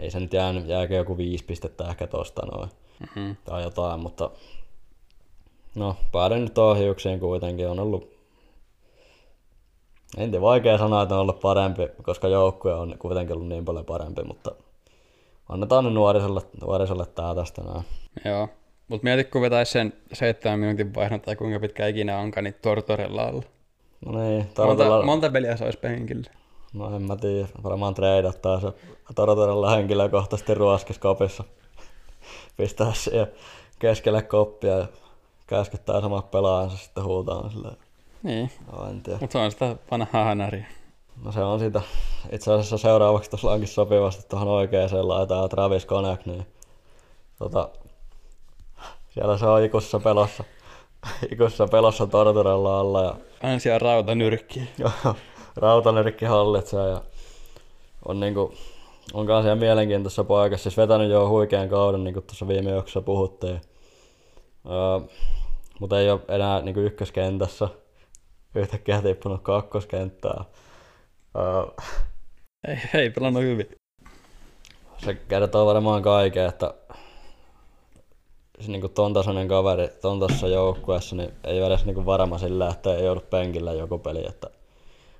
[0.00, 2.70] Ei se nyt jäänyt, jääkö joku viisi pistettä ehkä tosta noin.
[3.00, 3.36] Mm-hmm.
[3.44, 4.30] Tai jotain, mutta
[5.74, 8.13] no päädyin nyt ohjuuksiin kuitenkin, on ollut
[10.16, 13.84] en tiedä, vaikea sanoa, että on ollut parempi, koska joukkue on kuitenkin ollut niin paljon
[13.84, 14.50] parempi, mutta
[15.48, 17.84] annetaan nyt nuorisolle, nuorisolle tää tästä näin.
[18.24, 18.48] Joo,
[18.88, 23.22] mutta mieti, kun vetäisi sen seitsemän minuutin vaihdon tai kuinka pitkä ikinä onkaan, niin Tortorella
[23.22, 23.42] alla.
[24.06, 24.96] No niin, Tortorella...
[24.96, 26.30] monta, monta peliä se olisi penkillä?
[26.72, 28.72] No en mä tiedä, varmaan treidattaa se
[29.14, 31.44] Tortorella henkilökohtaisesti ruoskiskopissa.
[32.56, 33.26] Pistää siihen
[33.78, 34.86] keskelle koppia ja
[35.46, 37.76] käskyttää samat pelaajansa sitten huutaa silleen
[38.24, 39.18] niin, no, en tiedä.
[39.20, 40.66] mutta se on sitä vanhaa hänäriä.
[41.24, 41.82] No se on sitä.
[42.32, 46.46] Itse asiassa seuraavaksi tuossa onkin sopivasti tuohon oikeaan laitaan Travis Connect, niin
[47.38, 47.68] tota,
[49.10, 50.44] siellä se on ikussa pelossa.
[51.32, 53.02] ikussa pelossa Tortorella alla.
[53.02, 53.14] Ja...
[53.42, 54.68] Hän siellä rautanyrkki.
[54.78, 55.14] Joo,
[55.56, 57.02] rautanyrkki hallitsee ja
[58.04, 58.54] on niinku,
[59.12, 60.62] on kanssa ihan mielenkiintoisessa paikassa.
[60.62, 63.60] Siis vetänyt jo huikean kauden, niin kuin tuossa viime jaksossa puhuttiin.
[64.70, 65.08] Öö,
[65.80, 67.68] mutta ei ole enää niin kuin ykköskentässä
[68.54, 70.44] yhtäkkiä tippunut kakkoskenttää.
[71.34, 71.74] Uh,
[72.68, 73.68] ei, ei pelannut hyvin.
[74.98, 76.74] Se kertoo varmaan kaiken, että
[78.60, 82.68] se niin ton tasoinen kaveri ton tuossa joukkueessa niin ei ole edes niin varma sillä,
[82.68, 84.26] että ei joudu penkillä joku peli.
[84.28, 84.50] Että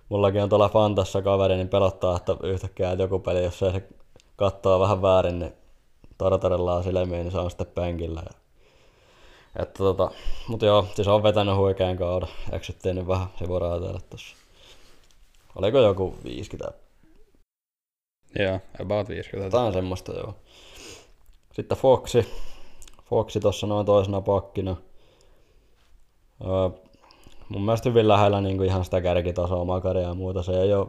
[0.09, 3.88] mullakin on tuolla Fantassa kaveri, niin pelottaa, että yhtäkkiä että joku peli, jos se
[4.37, 5.53] katsoo vähän väärin, niin
[6.18, 8.23] tartarellaan silmiin, niin se on sitten penkillä.
[8.25, 8.43] Ja
[9.56, 10.10] että tota,
[10.48, 12.28] mutta joo, siis on vetänyt huikean kauden.
[12.52, 14.36] Eksyttiin nyt vähän sivuraiteille tossa.
[15.56, 16.78] Oliko joku 50?
[18.38, 19.50] Joo, about 50.
[19.50, 20.34] Tämä on semmoista joo.
[21.52, 22.26] Sitten Foxi.
[23.04, 24.76] Foxi tuossa noin toisena pakkina.
[26.44, 26.68] Öö,
[27.48, 30.42] mun mielestä hyvin lähellä niin kuin ihan sitä kärkitasoa, makaria ja muuta.
[30.42, 30.86] Se ei ole,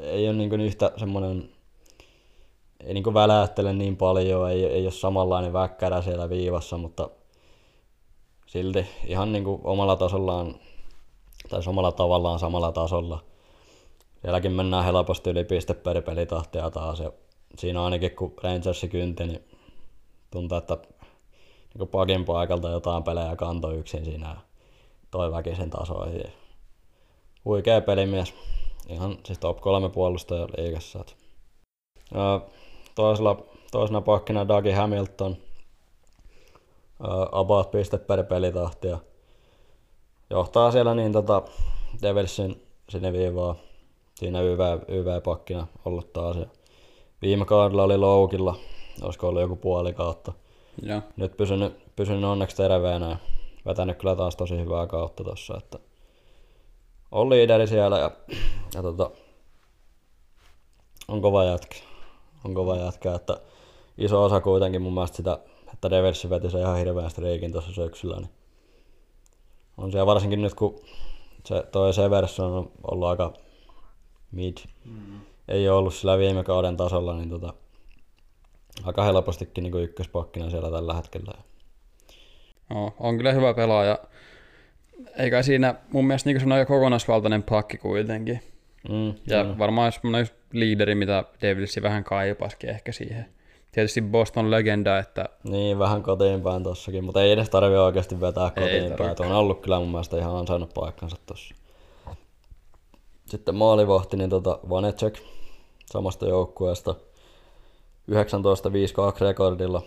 [0.00, 1.50] ei ole niin kuin yhtä semmoinen,
[2.84, 7.10] ei niin kuin väläyttele niin paljon, ei, ei ole samanlainen väkkärä siellä viivassa, mutta
[8.50, 10.54] silti ihan niin kuin omalla tasollaan,
[11.48, 13.24] tai omalla tavallaan samalla tasolla.
[14.22, 17.12] Sielläkin mennään helposti yli piste per pelitahtia taas, ja
[17.58, 19.44] siinä ainakin kun Rangersi kynti, niin
[20.30, 20.78] tuntuu, että
[21.78, 24.36] niin pakin paikalta jotain pelejä kanto yksin siinä
[25.10, 26.32] toi väkisin tasoihin.
[27.44, 28.34] Huikea pelimies.
[28.88, 31.04] Ihan siis top kolme puolustaja liikassa.
[32.94, 35.36] Toisella, toisena pakkina Dougie Hamilton–
[37.32, 38.98] about piste per pelitahti ja
[40.30, 41.42] johtaa siellä niin tota
[42.02, 43.56] Devilsin sinne viivaa
[44.14, 46.36] siinä YV, YV-pakkina ollut taas.
[46.36, 46.46] Ja
[47.22, 48.56] viime kaudella oli loukilla,
[49.02, 50.32] olisiko ollut joku puoli kautta.
[50.82, 51.02] Ja.
[51.16, 53.16] nyt pysynyt, pysynyt onneksi terveenä ja
[53.66, 55.78] vetänyt kyllä taas tosi hyvää kautta tossa, että
[57.10, 58.10] on liideri siellä ja,
[58.74, 59.10] ja tota,
[61.08, 61.76] on kova jätkä.
[62.44, 63.40] On kova jätkä, että
[63.98, 65.38] iso osa kuitenkin mun mielestä sitä,
[65.74, 68.30] että Deversi veti se ihan hirveän striikin tuossa syksyllä, niin
[69.76, 70.80] on siellä varsinkin nyt kun
[71.44, 73.32] se toi Severson on ollut aika
[74.32, 75.20] mid, mm.
[75.48, 77.54] ei ole ollut sillä viime kauden tasolla, niin tota,
[78.84, 81.32] aika helpostikin niin ykköspakkina siellä tällä hetkellä.
[82.70, 83.98] No, on kyllä hyvä pelaaja.
[85.18, 88.40] Eikä siinä mun mielestä niin semmoinen kokonaisvaltainen pakki kuitenkin.
[88.88, 89.58] Mm, Ja mm.
[89.58, 93.26] varmaan semmoinen liideri, mitä Davidsi vähän kaipasikin ehkä siihen.
[93.72, 98.44] Tietysti Boston legenda, että Niin, vähän kotiin päin tossakin, mutta ei edes tarvi oikeasti vetää
[98.44, 98.96] Ei kotiin päin.
[98.96, 99.14] tarvi.
[99.14, 101.54] Tuo on ollut kyllä mun mielestä ihan ansainnut paikkansa tossa.
[103.26, 105.18] Sitten maalivahti, niin tota Vanecek
[105.92, 106.94] samasta joukkueesta
[108.10, 108.14] 19-5-2
[109.20, 109.82] rekordilla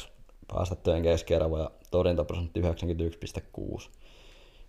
[0.00, 0.08] 2,32
[0.54, 3.88] päästettyjen keskiarvo ja torjuntaprosentti 91,6.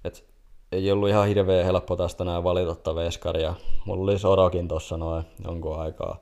[0.03, 0.25] Et
[0.71, 3.53] ei ollut ihan hirveän helppo tästä näin valita veskaria.
[3.85, 6.21] Mulla oli Sorokin tossa noin jonkun aikaa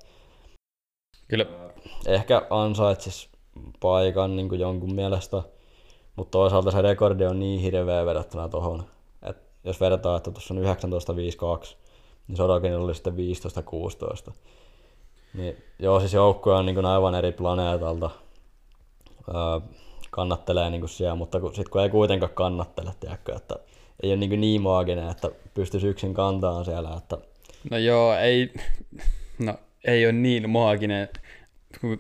[1.27, 1.45] kyllä
[2.05, 3.29] ehkä ansaitsis
[3.79, 5.43] paikan niin kuin jonkun mielestä,
[6.15, 8.49] mutta toisaalta se rekordi on niin hirveä verrattuna
[9.21, 11.75] että jos vertaa, että tuossa on 19.52,
[12.27, 13.15] niin Sorokin oli sitten
[14.27, 14.33] 15.16.
[15.33, 18.09] Niin joo, siis joukkue on niin kuin aivan eri planeetalta.
[19.27, 19.59] Öö,
[20.11, 23.55] kannattelee niin kuin siellä, mutta kun, sit kun ei kuitenkaan kannattele, tiedätkö, että
[24.03, 27.17] ei ole niin, kuin niin maaginen, että pystyisi yksin kantamaan siellä, että
[27.71, 28.53] No joo, ei,
[29.45, 29.53] no,
[29.85, 31.09] ei ole niin maaginen.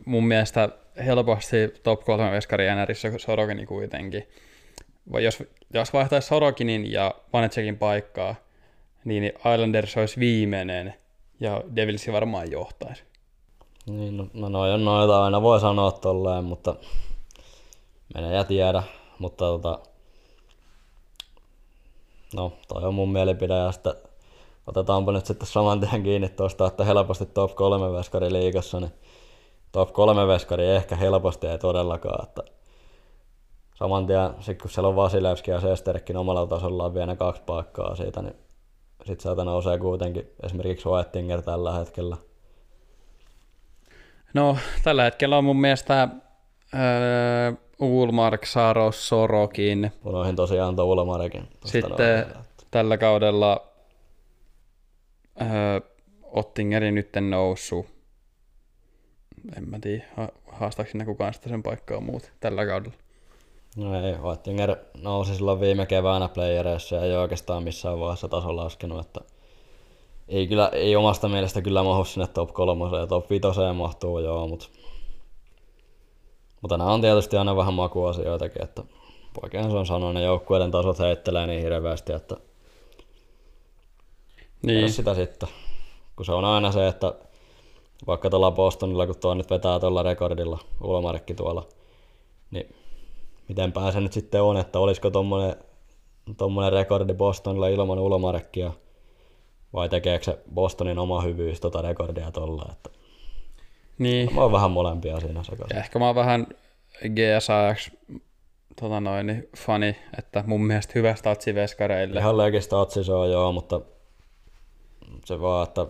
[0.05, 0.69] Mun mielestä
[1.05, 4.27] helposti top 3 veskari NRissä Sorokini kuitenkin.
[5.11, 8.35] Vai jos, jos vaihtaisi Sorokinin ja Vanetsekin paikkaa,
[9.05, 9.23] niin
[9.53, 10.93] Islanders olisi viimeinen
[11.39, 13.03] ja Devilsi varmaan johtaisi.
[13.85, 16.75] Niin, no, no noi on noita, aina voi sanoa tolleen, mutta
[18.13, 18.83] menee ja tiedä.
[19.19, 19.79] Mutta tota,
[22.35, 23.93] no toi on mun mielipide ja sitten
[24.67, 28.91] otetaanpa nyt sitten saman tien kiinni tuosta, että helposti top 3 veskari liigassa, niin
[29.71, 32.43] top 3 veskari ehkä helposti ei todellakaan, että
[33.75, 38.21] saman tien, sit kun siellä on Vasilevski ja Sesterkin omalla tasollaan vielä kaksi paikkaa siitä,
[38.21, 38.35] niin
[39.05, 42.17] sit sieltä nousee kuitenkin esimerkiksi Oettinger tällä hetkellä.
[44.33, 46.07] No, tällä hetkellä on mun mielestä
[46.73, 49.91] öö, Ulmark, Saros, Sorokin.
[50.05, 51.41] Unohin tosiaan tuon Ulmarekin.
[51.41, 52.45] tosta Sitten noin.
[52.71, 53.61] tällä kaudella
[55.41, 55.79] öö,
[56.23, 57.85] Ottingeri nyt noussut.
[59.57, 62.95] En mä tiedä, ha- haastaako sinne kukaan sitä sen paikkaa muut tällä kaudella.
[63.77, 69.05] No ei, Oettinger nousi silloin viime keväänä playereissa ja ei oikeastaan missään vaiheessa taso laskenut,
[69.05, 69.21] että
[70.27, 74.47] ei, kyllä, ei omasta mielestä kyllä mahu sinne top kolmoseen ja top vitoseen mahtuu joo,
[74.47, 74.67] mutta
[76.61, 78.83] mutta nämä on tietysti aina vähän makuasioitakin, että
[79.41, 82.37] poikien se on sanonut, joukkueiden tasot heittelee niin hirveästi, että
[84.65, 85.49] Niin, sitä sitten.
[86.15, 87.13] Kun se on aina se, että
[88.07, 91.67] vaikka tuolla Bostonilla, kun tuo nyt vetää tuolla rekordilla, Ulmarikki tuolla,
[92.51, 92.75] niin
[93.47, 95.09] miten se nyt sitten on, että olisiko
[96.37, 98.71] tommonen rekordi Bostonilla ilman Ulmarekkia,
[99.73, 102.89] vai tekeekö se Bostonin oma hyvyys tota rekordia tuolla, että
[103.97, 104.33] niin.
[104.33, 105.77] mä oon vähän molempia siinä sekaisin.
[105.77, 106.47] Ehkä mä oon vähän
[106.99, 107.89] GSAX
[108.81, 112.19] tota noin, niin fani, että mun mielestä hyvä statsi veskareille.
[112.19, 113.81] Ihan legistä otsi se on joo, mutta
[115.25, 115.87] se vaan, että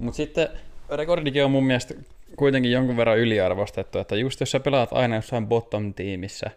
[0.00, 0.48] Mutta sitten
[0.90, 1.94] rekordikin on mun mielestä
[2.36, 6.50] kuitenkin jonkun verran yliarvostettu, että just jos sä pelaat aina jossain bottom-tiimissä,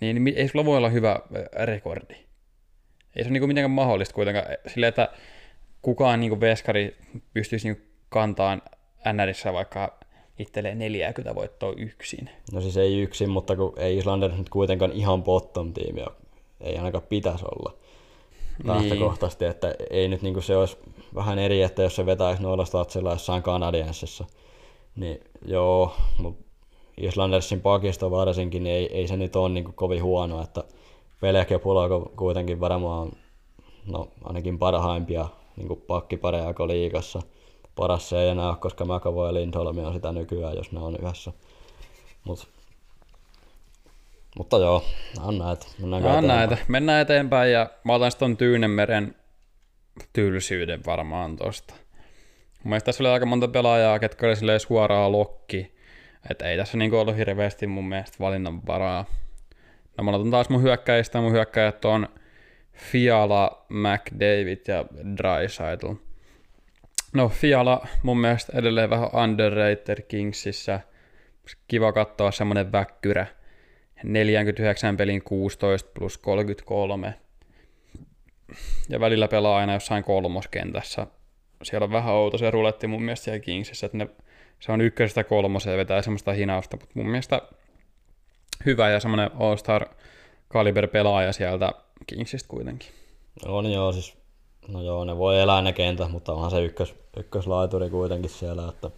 [0.00, 1.18] niin ei sulla voi olla hyvä
[1.64, 2.14] rekordi.
[3.16, 4.46] Ei se ole niinku mitenkään mahdollista kuitenkaan.
[4.66, 5.08] Silleen, että
[5.82, 6.96] kukaan niinku veskari
[7.34, 8.62] pystyisi niinku kantaan
[9.12, 9.98] NRissä vaikka
[10.38, 12.30] itselleen 40 voittoa yksin.
[12.52, 16.12] No siis ei yksin, mutta kun ei Islanders nyt kuitenkaan ihan bottom tiimi ole.
[16.60, 17.78] Ei ainakaan pitäisi olla
[18.64, 20.76] lähtökohtaisesti, että ei nyt niinku se olisi
[21.14, 24.24] vähän eri, että jos se vetäisi noilla statsilla jossain Canadiensissa,
[24.96, 26.44] niin joo, mutta
[27.00, 30.64] Islandersin pakisto varsinkin, niin ei, ei se nyt ole niinku kovin huono, että
[31.20, 33.12] Pelek ja Pulako kuitenkin varmaan
[33.86, 37.22] no, ainakin parhaimpia niin pakkipareja koko liigassa.
[37.76, 40.96] Paras se ei enää ole, koska McAvoy ja Lindholm on sitä nykyään, jos ne on
[40.96, 41.32] yhdessä.
[42.24, 42.48] Mut,
[44.38, 44.84] mutta joo,
[45.20, 45.66] on näitä.
[45.78, 46.48] Mennäänkö Nämä on eteenpäin?
[46.50, 46.64] näitä.
[46.68, 49.14] Mennään eteenpäin ja mä otan sitten Tyynemeren
[50.12, 51.74] tylsyyden varmaan tosta.
[51.74, 55.74] Mun mielestä tässä oli aika monta pelaajaa, ketkä oli silleen suoraan lokki.
[56.30, 59.04] Että ei tässä niinku ollut hirveästi mun mielestä valinnan varaa.
[59.98, 61.20] No mä otan taas mun hyökkäistä.
[61.20, 62.08] Mun hyökkäjät on
[62.72, 64.84] Fiala, McDavid ja
[65.16, 65.92] Dreisaitl.
[67.12, 70.80] No Fiala mun mielestä edelleen vähän underrated Kingsissä.
[71.68, 73.26] kiva katsoa semmoinen väkkyrä.
[74.04, 77.14] 49 pelin 16 plus 33.
[78.88, 81.06] Ja välillä pelaa aina jossain kolmoskentässä.
[81.62, 84.08] Siellä on vähän outo se ruletti mun mielestä siellä Kingsissä, että ne,
[84.60, 87.42] se on ykkösestä kolmoseen vetää semmoista hinausta, mutta mun mielestä
[88.66, 89.86] hyvä ja semmoinen All-Star
[90.48, 91.72] kaliber pelaaja sieltä
[92.06, 92.88] Kingsistä kuitenkin.
[93.46, 94.16] On joo, siis
[94.68, 98.90] no joo, ne voi elää ne kentät, mutta onhan se ykkös, ykköslaituri kuitenkin siellä, että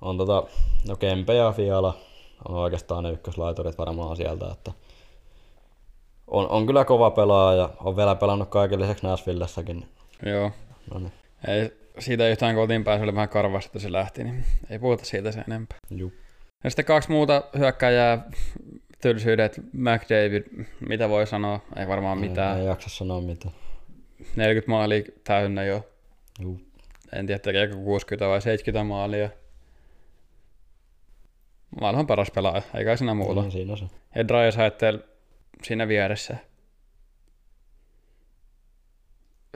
[0.00, 0.42] on tota,
[0.88, 2.05] no Kempe ja Fiala
[2.48, 4.72] on oikeastaan ne ykköslaiturit varmaan sieltä, että
[6.26, 9.88] on, on kyllä kova pelaaja ja on vielä pelannut kaiken lisäksi Nashvillessäkin.
[10.26, 10.52] Joo.
[10.94, 11.12] No niin.
[11.48, 15.32] Ei, siitä yhtään kotiin pääsy oli vähän karvasta, että se lähti, niin ei puhuta siitä
[15.32, 15.78] sen enempää.
[15.90, 16.12] Juu.
[16.64, 18.30] Ja sitten kaksi muuta hyökkäjää,
[19.00, 22.56] tylsyydet, McDavid, mitä voi sanoa, ei varmaan mitään.
[22.56, 23.54] Ei, ei jaksa sanoa mitään.
[24.36, 25.88] 40 maalia täynnä jo.
[26.40, 26.60] Juu.
[27.12, 29.30] En tiedä, tekeekö 60 vai 70 maalia.
[31.80, 33.40] Maailman paras pelaaja, eikä siinä muuta.
[33.40, 33.84] Niin, siinä se.
[34.14, 34.98] Ja Drysaitel
[35.62, 36.36] siinä vieressä.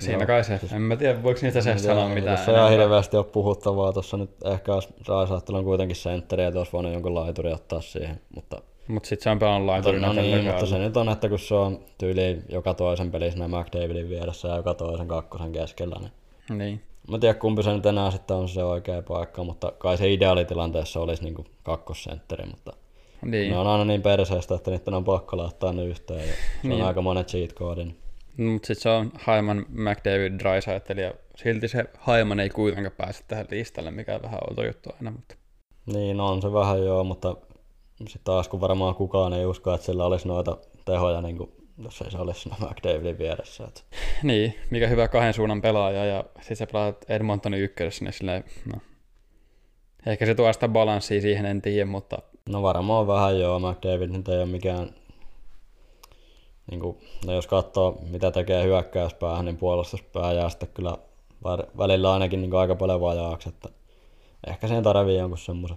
[0.01, 0.59] Siinä Joo, kai se.
[0.59, 2.37] siis- En mä tiedä, voiko niistä se sanoa mitään.
[2.37, 3.93] Tässä ei hirveästi ole puhuttavaa.
[3.93, 4.73] Tuossa nyt ehkä
[5.09, 8.21] Raisahtel on kuitenkin sentteri, että olisi voinut jonkun laituri ottaa siihen.
[8.35, 11.39] Mutta, Mut sit se on pelannut laiturina no niin, mutta se nyt on, että kun
[11.39, 16.13] se on tyyli joka toisen pelissä siinä McDavidin vieressä ja joka toisen kakkosen keskellä, niin
[16.59, 16.83] Niin.
[17.09, 20.13] Mä en tiedä kumpi se nyt enää sitten on se oikea paikka, mutta kai se
[20.13, 22.73] ideaalitilanteessa olisi niinku kakkosentteri, mutta
[23.23, 23.51] Niin.
[23.51, 26.81] ne on aina niin perseestä, että niiden on pakko laittaa ne yhteen ja se Niin.
[26.83, 27.97] on aika monen cheat koodin.
[28.39, 33.25] No, Mut sit se on Haiman, McDavid, Drysaitel ja silti se Haiman ei kuitenkaan pääse
[33.29, 35.11] tähän listalle, mikä on vähän outo juttu aina.
[35.11, 35.35] Mutta...
[35.87, 37.37] Niin on se vähän joo, mutta
[37.99, 41.53] sitten taas kun varmaan kukaan ei usko, että sillä olisi noita tehoja, niin kuin,
[41.85, 43.65] jos ei se olisi siinä McDavidin vieressä.
[43.65, 43.85] Et.
[44.23, 48.81] Niin, mikä hyvä kahden suunnan pelaaja ja sit sä pelaat Edmontonin ykkösessä, niin silleen, no.
[50.07, 52.19] Ehkä se tuo sitä balanssia siihen, en tiedä, mutta
[52.49, 54.91] No varmaan vähän joo, McDavid nyt ei ole mikään,
[56.71, 60.99] niin kuin, no jos katsoo mitä tekee hyökkäyspäähän, niin puolustuspää jää sitten kyllä
[61.79, 63.69] välillä ainakin niin aika paljon vajaaksi, että
[64.47, 65.77] ehkä siihen tarvii jonkun semmoisen.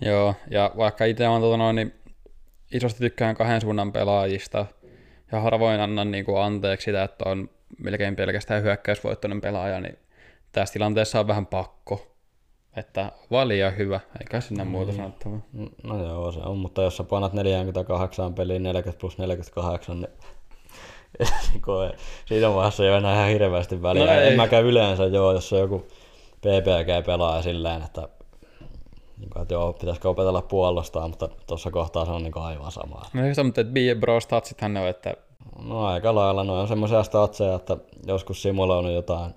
[0.00, 1.94] Joo, ja vaikka itse on tota noin, niin
[2.72, 4.66] isosti tykkään kahden suunnan pelaajista,
[5.32, 9.98] ja harvoin annan niin kuin anteeksi sitä, että on melkein pelkästään hyökkäysvoittoinen pelaaja, niin
[10.52, 12.06] tässä tilanteessa on vähän pakko,
[12.76, 15.40] että valia hyvä, eikä sinne muuta sanottavaa.
[15.82, 20.12] No joo, se on, mutta jos sä painat 48 peliin 40 plus 48, niin
[21.52, 21.62] niin
[22.26, 24.06] siinä vaiheessa ei ole enää ihan hirveästi väliä.
[24.06, 24.28] No ei.
[24.28, 25.86] en mäkään yleensä joo, jos on joku
[26.40, 28.08] PPG pelaaja silleen, että,
[29.20, 32.72] niin kuin, että joo, pitäisikö opetella puolustaa, mutta tuossa kohtaa se on niin kuin aivan
[32.72, 33.02] sama.
[33.12, 35.14] No se mutta että Bie Bro statsithan ne on, että
[35.64, 39.34] No aika lailla, no on semmoisia statseja, että joskus simuloinut jotain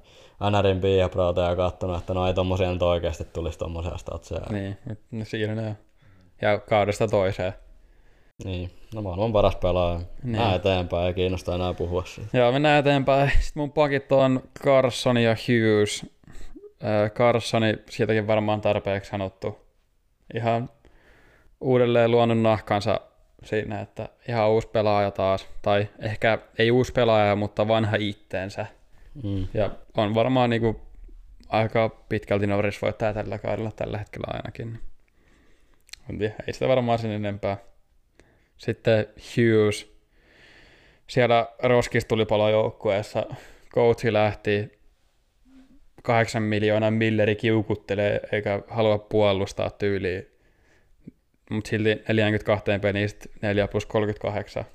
[0.52, 4.46] NRin Biaprota ja katsonut, että no ei tommosia nyt oikeasti tulisi tommosia statseja.
[4.52, 4.78] niin,
[5.12, 5.76] no siinä ne on.
[6.42, 7.54] Ja kaudesta toiseen.
[8.44, 9.98] Niin, no maailman paras pelaaja.
[9.98, 10.08] Niin.
[10.24, 10.54] Niin.
[10.54, 12.38] eteenpäin, ei kiinnosta enää puhua siitä.
[12.38, 13.30] Joo, mennään eteenpäin.
[13.30, 16.06] Sitten mun pakit on Carson ja Hughes.
[16.84, 19.63] Äh, Carsoni, siitäkin varmaan tarpeeksi sanottu.
[20.34, 20.70] Ihan
[21.62, 23.02] uudelleen luonut nahkansa
[23.44, 25.48] siinä, että ihan uusi pelaaja taas.
[25.62, 28.66] Tai ehkä ei uusi pelaaja, mutta vanha itteensä.
[29.24, 29.48] Mm.
[29.54, 30.82] Ja on varmaan niinku
[31.50, 34.80] aika pitkälti Norris voittaa tällä kaudella tällä hetkellä ainakin.
[36.10, 37.58] En tiedä, ei sitä varmaan sen enempää.
[38.58, 39.94] Sitten Hughes.
[41.08, 43.26] Siellä roskistulipalojoukkueessa
[43.76, 44.80] coachi lähti
[46.04, 50.28] 8 miljoonaa milleri kiukuttelee eikä halua puolustaa tyyliin.
[51.50, 54.66] Mutta silti 42 peliin sit 4 plus 38.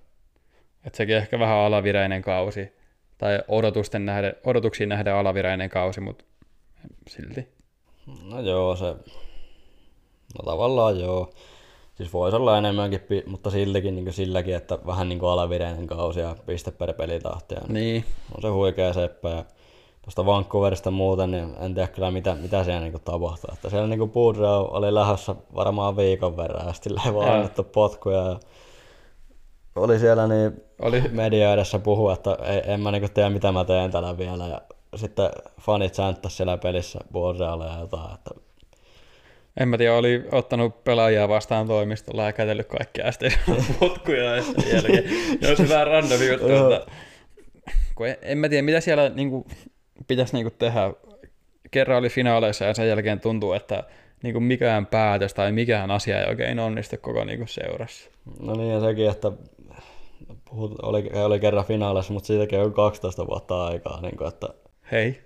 [0.85, 2.73] Et sekin ehkä vähän alavireinen kausi.
[3.19, 6.25] Tai odotusten nähden, odotuksiin nähden alavireinen kausi, mutta
[7.09, 7.49] silti.
[8.25, 8.85] No joo, se...
[8.85, 11.33] No tavallaan joo.
[11.95, 16.37] Siis voisi olla enemmänkin, mutta siltikin niin silläkin, että vähän niin kuin alavireinen kausi ja
[16.47, 17.55] piste per pelitahti.
[17.55, 18.05] Ja Niin,
[18.37, 19.45] On se huikea seppä ja
[20.09, 23.51] tuosta Vancouverista muuten, niin en tiedä kyllä mitä, mitä siellä niinku tapahtuu.
[23.53, 28.27] Että siellä niinku Boudreau oli lähdössä varmaan viikon verran ja sitten ei vaan annettu potkuja.
[28.27, 28.39] Ja
[29.77, 33.65] oli siellä niin oli, media edessä puhua, että ei, en mä niinku tiedä mitä mä
[33.65, 34.47] teen tällä vielä.
[34.47, 34.61] Ja
[34.97, 35.31] sitten
[35.61, 38.15] fanit säänttäisi siellä pelissä Boudreaulle ja jotain.
[38.15, 38.31] Että
[39.61, 43.33] en mä tiedä, oli ottanut pelaajia vastaan toimistolla ja kätellyt kaikkia sitten
[43.81, 45.05] potkuja ja sen jälkeen.
[45.41, 46.47] Ja olisi vähän random juttu,
[47.95, 49.47] kun en, en mä tiedä, mitä siellä niinku,
[50.07, 50.93] pitäisi niinku tehdä.
[51.71, 53.85] Kerran oli finaaleissa ja sen jälkeen tuntuu, että
[54.23, 58.11] niinku mikään päätös tai mikään asia ei oikein onnistu koko niinku seurassa.
[58.41, 59.33] no niin ja sekin, että
[60.51, 64.01] puhut, oli, oli kerran finaalissa, mutta siitäkin on 12 vuotta aikaa.
[64.01, 64.49] Niin kuin, että
[64.93, 65.21] Hei,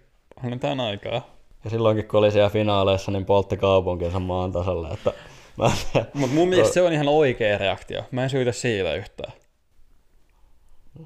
[0.45, 1.37] annetaan aikaa.
[1.65, 5.13] Ja silloinkin kun oli siellä finaaleissa, niin poltti kaupunkinsa maan tasalle, että
[6.15, 8.03] Mutta mun mielestä se on ihan oikea reaktio.
[8.11, 9.33] Mä en syytä siitä yhtään.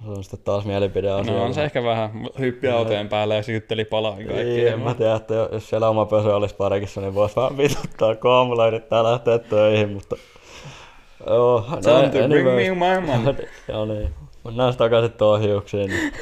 [0.05, 1.33] Se on sitten taas mielipideasia.
[1.33, 4.67] No on se ehkä vähän hyppi autojen päälle ja sytteli palaan Ei, kaikki.
[4.67, 8.31] en mä tiedä, että jos siellä oma pösö olisi parikissa, niin voisi vähän vituttaa, kun
[8.31, 10.17] aamulla yrittää lähteä töihin, mutta...
[11.27, 13.49] Joo, Time näin, to bring me my money.
[13.69, 14.09] Joo niin.
[14.45, 15.91] Mennään sitten takaisin tuohon hiuksiin.
[15.91, 16.13] Niin.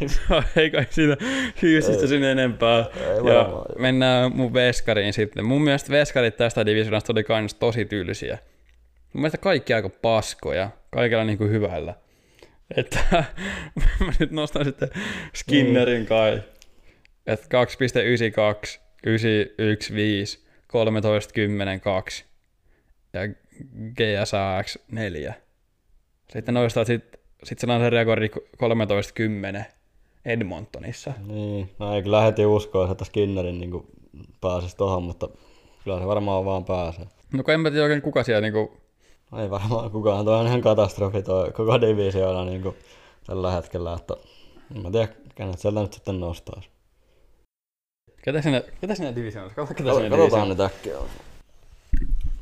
[0.56, 1.16] Ei kai siitä
[1.62, 2.78] hyysistä sen enempää.
[2.78, 3.64] Ei ja varmaan.
[3.78, 5.46] mennään mun veskariin sitten.
[5.46, 8.38] Mun mielestä veskarit tästä divisionasta oli kans tosi tylsiä.
[9.12, 10.70] Mun mielestä kaikki aika paskoja.
[10.90, 11.94] Kaikella niinku hyvällä.
[12.76, 12.98] Että
[14.00, 14.88] mä nyt nostan sitten
[15.34, 16.42] Skinnerin kai.
[17.26, 22.24] Että 2.92, 915, 13, 10, 2
[23.12, 23.20] ja
[23.96, 25.34] GSAX 4.
[26.32, 27.04] Sitten noista sit,
[27.44, 29.66] sit sellainen rekordi 13, 10
[30.24, 31.12] Edmontonissa.
[31.26, 33.86] niin, mä ei kyllä heti uskoa, että Skinnerin niin
[34.40, 35.28] pääsisi tohon, mutta
[35.84, 37.06] kyllä se varmaan vaan pääsee.
[37.32, 38.50] No kun en mä tiedä oikein kuka siellä
[39.30, 42.76] niinku, Ei varmaan kukaan, toi on ihan katastrofi toi koko divisioona niin kuin
[43.26, 44.14] tällä hetkellä, että
[44.76, 46.68] en mä tiedä, kenet sieltä nyt sitten nostaisi.
[48.22, 50.96] ketä sinne, ketä sinne divisioonassa, ketä, ketä sinne Katsotaan nyt äkkiä.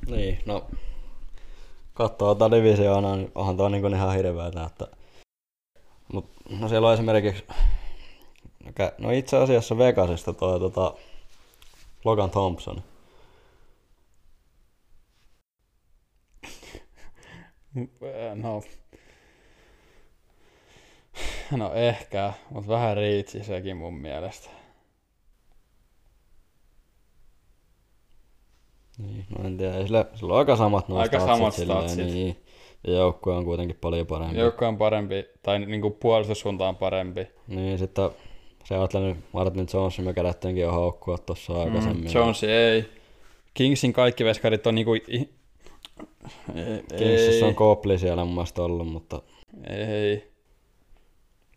[0.07, 0.65] Niin, no
[1.95, 4.87] katsoo tätä divisioonaa, niin onhan tuo niin ihan hirveetä, että
[6.13, 6.27] Mut,
[6.61, 7.45] no siellä on esimerkiksi
[8.65, 10.95] no no itse asiassa Vegasista toi tota,
[12.05, 12.83] Logan Thompson.
[18.35, 18.63] No,
[21.57, 24.51] no ehkä, mutta vähän riitsi sekin mun mielestä.
[28.99, 32.07] Niin, no en tiedä, sillä, sillä on aika samat nuo Aika statsit samat silleen, statsit.
[32.07, 32.37] Niin,
[32.87, 34.39] ja joukkue on kuitenkin paljon parempi.
[34.39, 37.27] Joukko on parempi, tai niinku puolustussuunta on parempi.
[37.49, 38.11] Niin, sitten
[38.65, 42.05] se ajattelin Martin Jones, me kerättiinkin jo haukkua tuossa aikaisemmin.
[42.05, 42.85] Mm, Jones ei.
[43.55, 44.93] Kingsin kaikki veskarit on niinku...
[46.55, 49.23] Ei, ei, on Copley siellä mun mielestä ollut, mutta
[49.69, 50.31] ei.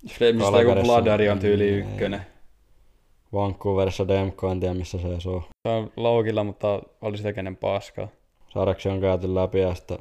[0.07, 1.69] Flamesista joku Bladari on tyyli ei.
[1.69, 2.21] ykkönen.
[3.33, 5.43] Vancouverissa Demko, en tiedä missä se on.
[5.67, 8.07] Se on laukilla, mutta oli sitä kenen paskaa.
[8.53, 9.97] Sarjaksi on käyty läpi ja sitten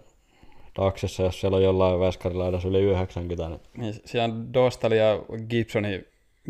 [0.76, 5.20] Daxissa, jos siellä on jollain veskarilla edes yli 90, niin Niin siellä on Dostali ja
[5.48, 6.04] Gibsoni.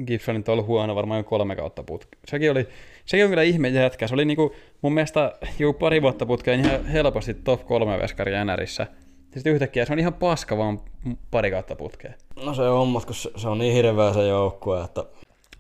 [0.07, 2.19] Gibsonin on ollut huono varmaan jo kolme kautta putki.
[2.25, 2.69] Sekin oli,
[3.07, 4.09] sekin on kyllä ihme jätkä.
[4.09, 8.87] Se oli niinku, mun mielestä jo pari vuotta putkeen ihan helposti top kolme veskari NRissä.
[9.35, 10.81] Sitten yhtäkkiä se on ihan paska vaan
[11.31, 12.15] pari kautta putkeen.
[12.45, 15.05] no se on, mutta kun se, se on niin hirveä se joukkue, että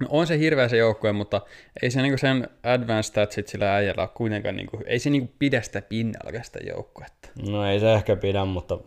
[0.00, 1.40] No on se hirveä se joukkue, mutta
[1.82, 5.62] ei se niinku sen advanced statsit sillä äijällä ole kuitenkaan, niinku, ei se niinku pidä
[5.62, 7.28] sitä pinnalla sitä joukkuetta.
[7.50, 8.78] no ei se ehkä pidä, mutta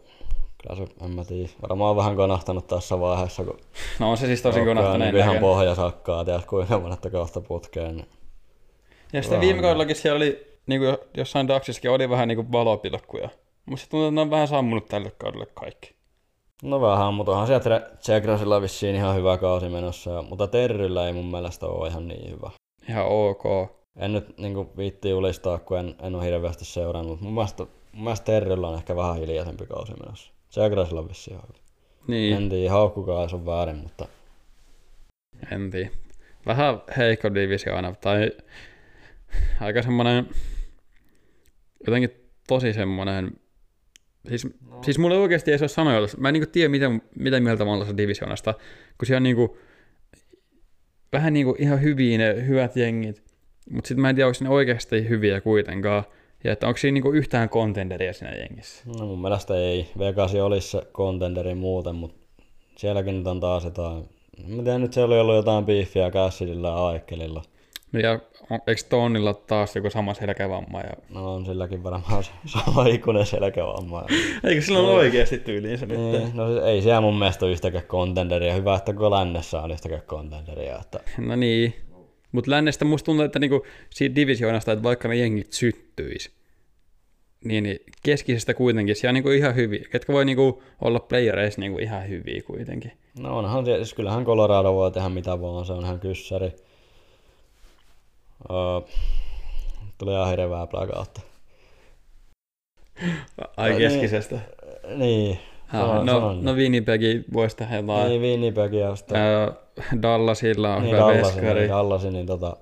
[0.63, 3.57] kyllä se, en mä tiedä, varmaan vähän konahtanut tässä vaiheessa, kun
[3.99, 7.95] No on se siis tosi konahtaneen niin ihan pohjasakkaa, tiedät kuinka monetta kautta putkeen.
[7.95, 8.07] Niin.
[9.13, 13.29] Ja sitten viime kaudellakin siellä oli, niinku jo- jossain Daxissakin oli vähän niinku valopilkkuja.
[13.65, 15.93] Mutta sitten tuntuu, että ne on vähän sammunut tälle kaudelle kaikki.
[16.63, 21.31] No vähän, mutta onhan sieltä Tsekrasilla vissiin ihan hyvä kausi menossa, mutta Terryllä ei mun
[21.31, 22.51] mielestä ole ihan niin hyvä.
[22.89, 23.43] Ihan ok.
[23.97, 28.03] En nyt niin viitti julistaa, kun en, en ole hirveästi seurannut, mutta mun mielestä, mun
[28.03, 30.31] mielestä Terryllä on ehkä vähän hiljaisempi kausi menossa.
[30.49, 31.59] Tsekrasilla on vissiin ihan hyvä.
[32.07, 34.07] Niin, En tiedä, haukkukaan se on väärin, mutta
[35.51, 35.89] en tiedä.
[36.45, 38.31] Vähän heikko divisioona, tai
[39.59, 40.29] aika semmonen,
[41.87, 42.11] jotenkin
[42.47, 43.31] tosi semmonen,
[44.29, 44.83] siis, no.
[44.83, 47.69] siis mulle oikeasti ei se ole sanoja, mä en niinku tiedä mitä, mitä mieltä mä
[47.69, 48.53] oon tuossa divisioonasta,
[48.97, 49.57] kun siellä on niinku,
[51.13, 53.23] vähän niinku ihan hyviä ne hyvät jengit,
[53.69, 56.03] mutta sitten mä en tiedä, onko ne oikeasti hyviä kuitenkaan,
[56.43, 58.83] ja että onko siinä niinku yhtään kontenderia siinä jengissä.
[58.99, 59.89] no mun mielestä ei.
[59.99, 62.17] Vegas olisi se contenderi muuten, mutta
[62.77, 64.09] sielläkin nyt on taas jotain,
[64.47, 67.43] mä tiedä, nyt siellä oli ollut jotain biiffiä Cassidilla ja Aikkelilla.
[67.91, 68.19] No Ja
[68.67, 70.79] eikö Tonnilla taas joku sama selkävamma?
[70.79, 70.93] Ja...
[71.09, 74.05] No on silläkin varmaan se sama ikuinen selkävamma.
[74.43, 75.99] Eikö sillä ole oikeasti tyyliinsä nyt?
[75.99, 78.53] Niin, no siis ei siellä mun mielestä ole yhtäkään contenderia.
[78.53, 80.79] Hyvä, että kun lännessä on yhtäkään contenderia.
[80.81, 80.99] Että...
[81.17, 81.73] No niin.
[82.31, 86.31] Mutta lännestä musta tuntuu, että niinku siitä divisioonasta, että vaikka ne jengit syttyis,
[87.45, 89.85] niin, niin keskisestä kuitenkin siellä on niinku ihan hyviä.
[89.91, 92.91] Ketkä voi niinku olla playereissa niinku ihan hyviä kuitenkin.
[93.19, 96.51] No onhan se, siis kyllähän Colorado voi tehdä mitä vaan, se on ihan kyssäri.
[99.97, 101.21] Tuli ihan hirveää plakautta.
[103.57, 104.39] Ai No keskisestä.
[104.95, 105.39] Niin.
[105.73, 106.43] Ah, sanon- no, sanon.
[106.45, 108.09] no Winnipegi voisi tehdä jotain.
[108.09, 109.17] Niin, Winnipeg ja sitten
[110.01, 111.59] Dallasilla on niin, hyvä Dallasin, veskari.
[111.59, 112.57] niin, Dallasin, niin tota,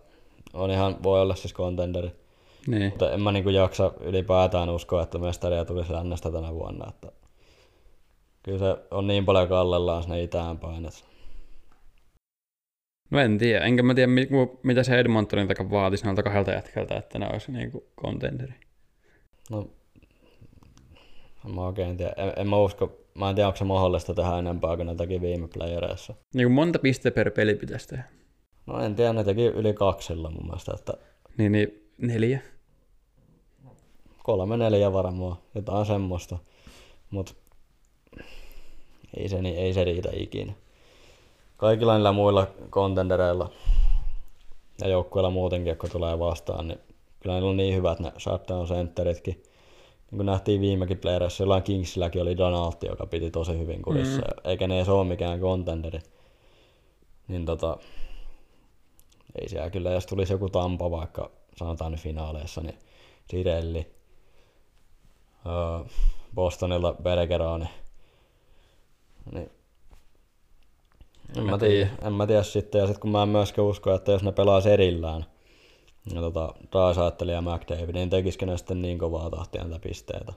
[0.54, 2.12] on ihan, voi olla siis contenderi.
[2.68, 2.84] Niin.
[2.90, 6.86] Mutta en mä niinku jaksa ylipäätään uskoa, että mestaria tulisi lännestä tänä vuonna.
[6.90, 7.12] Että
[8.44, 10.86] kyllä se on niin paljon kallellaan sinne itään päin.
[10.86, 11.00] Että
[13.10, 14.12] No en tiedä, enkä mä tiedä
[14.64, 18.54] mitä se Edmontonin takaa vaatisi noilta kahdelta jätkältä, että ne olisi niinku contenderi.
[19.52, 19.70] No
[21.46, 22.14] En mä oikein tiedä.
[22.18, 25.22] En, en mä usko, mä en tiedä, onko se mahdollista tehdä enempää kuin ne teki
[25.22, 26.14] viime playereissa.
[26.34, 28.04] Niin kuin monta piste per peli pitäisi tehdä.
[28.66, 30.94] No en tiedä, ne teki yli kaksilla mun mielestä, että
[31.38, 32.40] Niin, niin neljä.
[34.24, 36.38] kolme neljä varmaan, jotain semmoista.
[37.12, 37.36] Mut
[39.18, 40.54] ei se, ei se riitä ikinä.
[41.58, 43.50] Kaikilla niillä muilla kontendereilla
[44.82, 46.80] ja joukkueilla muutenkin, kun tulee vastaan, niin
[47.20, 49.34] kyllä niillä on niin hyvät ne shutdown centeritkin.
[50.12, 54.50] Niin kuin nähtiin viimekin playerissa, jollain Kingsilläkin oli Donaldi, joka piti tosi hyvin kurissa, mm.
[54.50, 56.00] eikä ne edes ole mikään contenderi.
[57.28, 57.78] Niin tota,
[59.42, 62.80] ei siellä kyllä, jos tulisi joku Tampa vaikka sanotaan nyt finaaleissa, niin
[63.30, 63.92] Sirelli,
[65.46, 65.86] öö,
[66.36, 67.70] Bostonilla Bergeroni,
[69.32, 69.52] niin
[71.38, 74.12] en mä tiedä, en mä tiedä sitten, ja sitten kun mä en myöskään usko, että
[74.12, 75.26] jos ne pelaisi erillään,
[76.14, 80.34] ja tota, Dysaitteli ja McDavid, niin tekisikö ne sitten niin kovaa tahtia näitä pisteitä?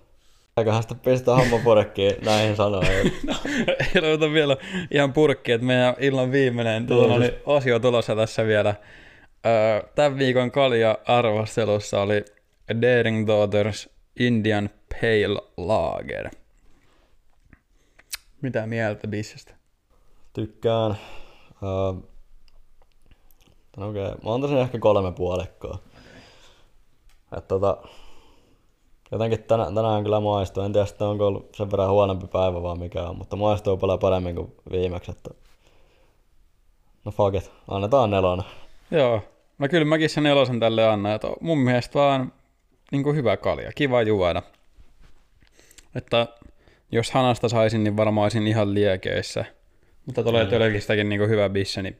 [0.57, 3.13] Eiköhän sitten pistää hommapurekkiin näihin sanoihin.
[3.27, 3.35] no,
[4.03, 4.57] ei vielä
[4.91, 8.75] ihan purkki, että meidän illan viimeinen tuolla oli osio tulossa tässä vielä.
[9.95, 12.25] Tämän viikon kalja-arvostelussa oli
[12.83, 13.89] Daring Daughters
[14.19, 14.71] Indian
[15.01, 16.31] Pale Lager.
[18.43, 19.60] Mitä mieltä bissestä?
[20.33, 20.97] Tykkään.
[21.63, 22.11] Uh,
[23.77, 24.19] Okei, okay.
[24.25, 25.79] mä antaisin ehkä kolme puolikkoa.
[27.37, 27.77] Et tota,
[29.13, 30.63] jotenkin tänä, tänään kyllä maistuu.
[30.63, 34.35] En tiedä onko ollut sen verran huonompi päivä vaan mikä on, mutta maistuu paljon paremmin
[34.35, 35.11] kuin viimeksi.
[35.11, 35.31] Että...
[37.05, 38.45] No fuck it, annetaan nelonen.
[38.91, 39.23] Joo,
[39.59, 41.13] no kyllä mäkin sen nelosen tälle annan.
[41.13, 42.33] Että mun mielestä vaan
[42.93, 44.43] niin kuin hyvä kalja, kiva juoda.
[45.95, 46.27] Että
[46.93, 49.45] jos hanasta saisin, niin varmaan olisin ihan liekeissä.
[50.11, 50.51] Mutta tulee mm.
[50.51, 51.99] tölkistäkin niin hyvä bisse, niin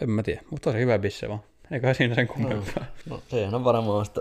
[0.00, 1.40] en mä tiedä, mutta tosi hyvä bisse vaan.
[1.70, 2.84] Eikä siinä sen kummempaa.
[3.06, 4.20] No, no siihen on varmaan sitä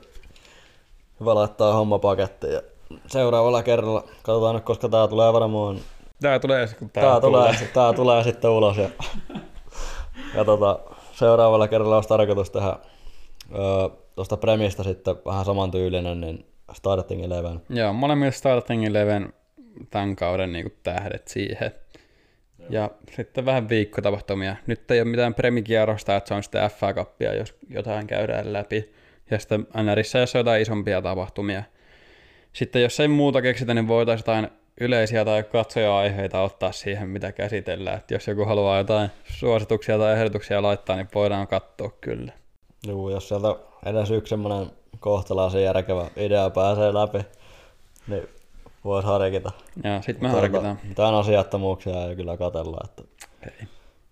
[1.19, 2.61] hyvä laittaa homma pakettiin ja
[3.07, 5.79] seuraavalla kerralla, katsotaan nyt, koska tää tulee varmaan...
[6.21, 7.53] Tää tulee kun tää, tää tulee.
[7.53, 7.69] tulee.
[7.73, 8.89] tää tulee sitten ulos ja,
[10.35, 10.79] ja tota,
[11.13, 12.75] seuraavalla kerralla olisi tarkoitus tehdä
[13.55, 17.61] öö, tuosta Premistä sitten vähän samantyylinen, niin Starting Eleven.
[17.69, 19.33] Joo, molemmilla Starting Eleven
[19.89, 21.71] tämän kauden niin tähdet siihen.
[22.69, 24.55] Ja sitten vähän viikkotapahtumia.
[24.67, 28.93] Nyt ei ole mitään premikierrosta, että se on sitten FA-kappia, jos jotain käydään läpi.
[29.31, 31.63] Ja sitten NRissä, jos on jotain isompia tapahtumia.
[32.53, 34.49] Sitten jos ei muuta keksitä, niin voitaisiin jotain
[34.81, 37.97] yleisiä tai katsoja-aiheita ottaa siihen, mitä käsitellään.
[37.97, 42.31] Että jos joku haluaa jotain suosituksia tai ehdotuksia laittaa, niin voidaan katsoa kyllä.
[42.87, 43.55] Joo, jos sieltä
[43.85, 47.19] edes yksi semmoinen kohtalaisen järkevä idea pääsee läpi,
[48.07, 48.29] niin
[48.87, 49.51] voisi harkita.
[49.83, 50.79] Joo, sit me harkitaan.
[50.83, 52.77] Mitään asiattomuuksia ei kyllä katella.
[52.85, 53.03] Että...
[53.43, 53.67] Ei.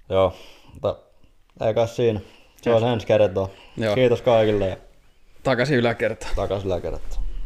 [0.10, 0.34] Joo,
[0.74, 0.96] mutta
[1.68, 2.20] ei kai siinä.
[2.62, 3.48] Se on ensi kertaa.
[3.96, 4.78] Kiitos kaikille.
[5.44, 6.36] Takaisin yläkertaan.
[6.36, 7.25] Takaisin yläkertaan.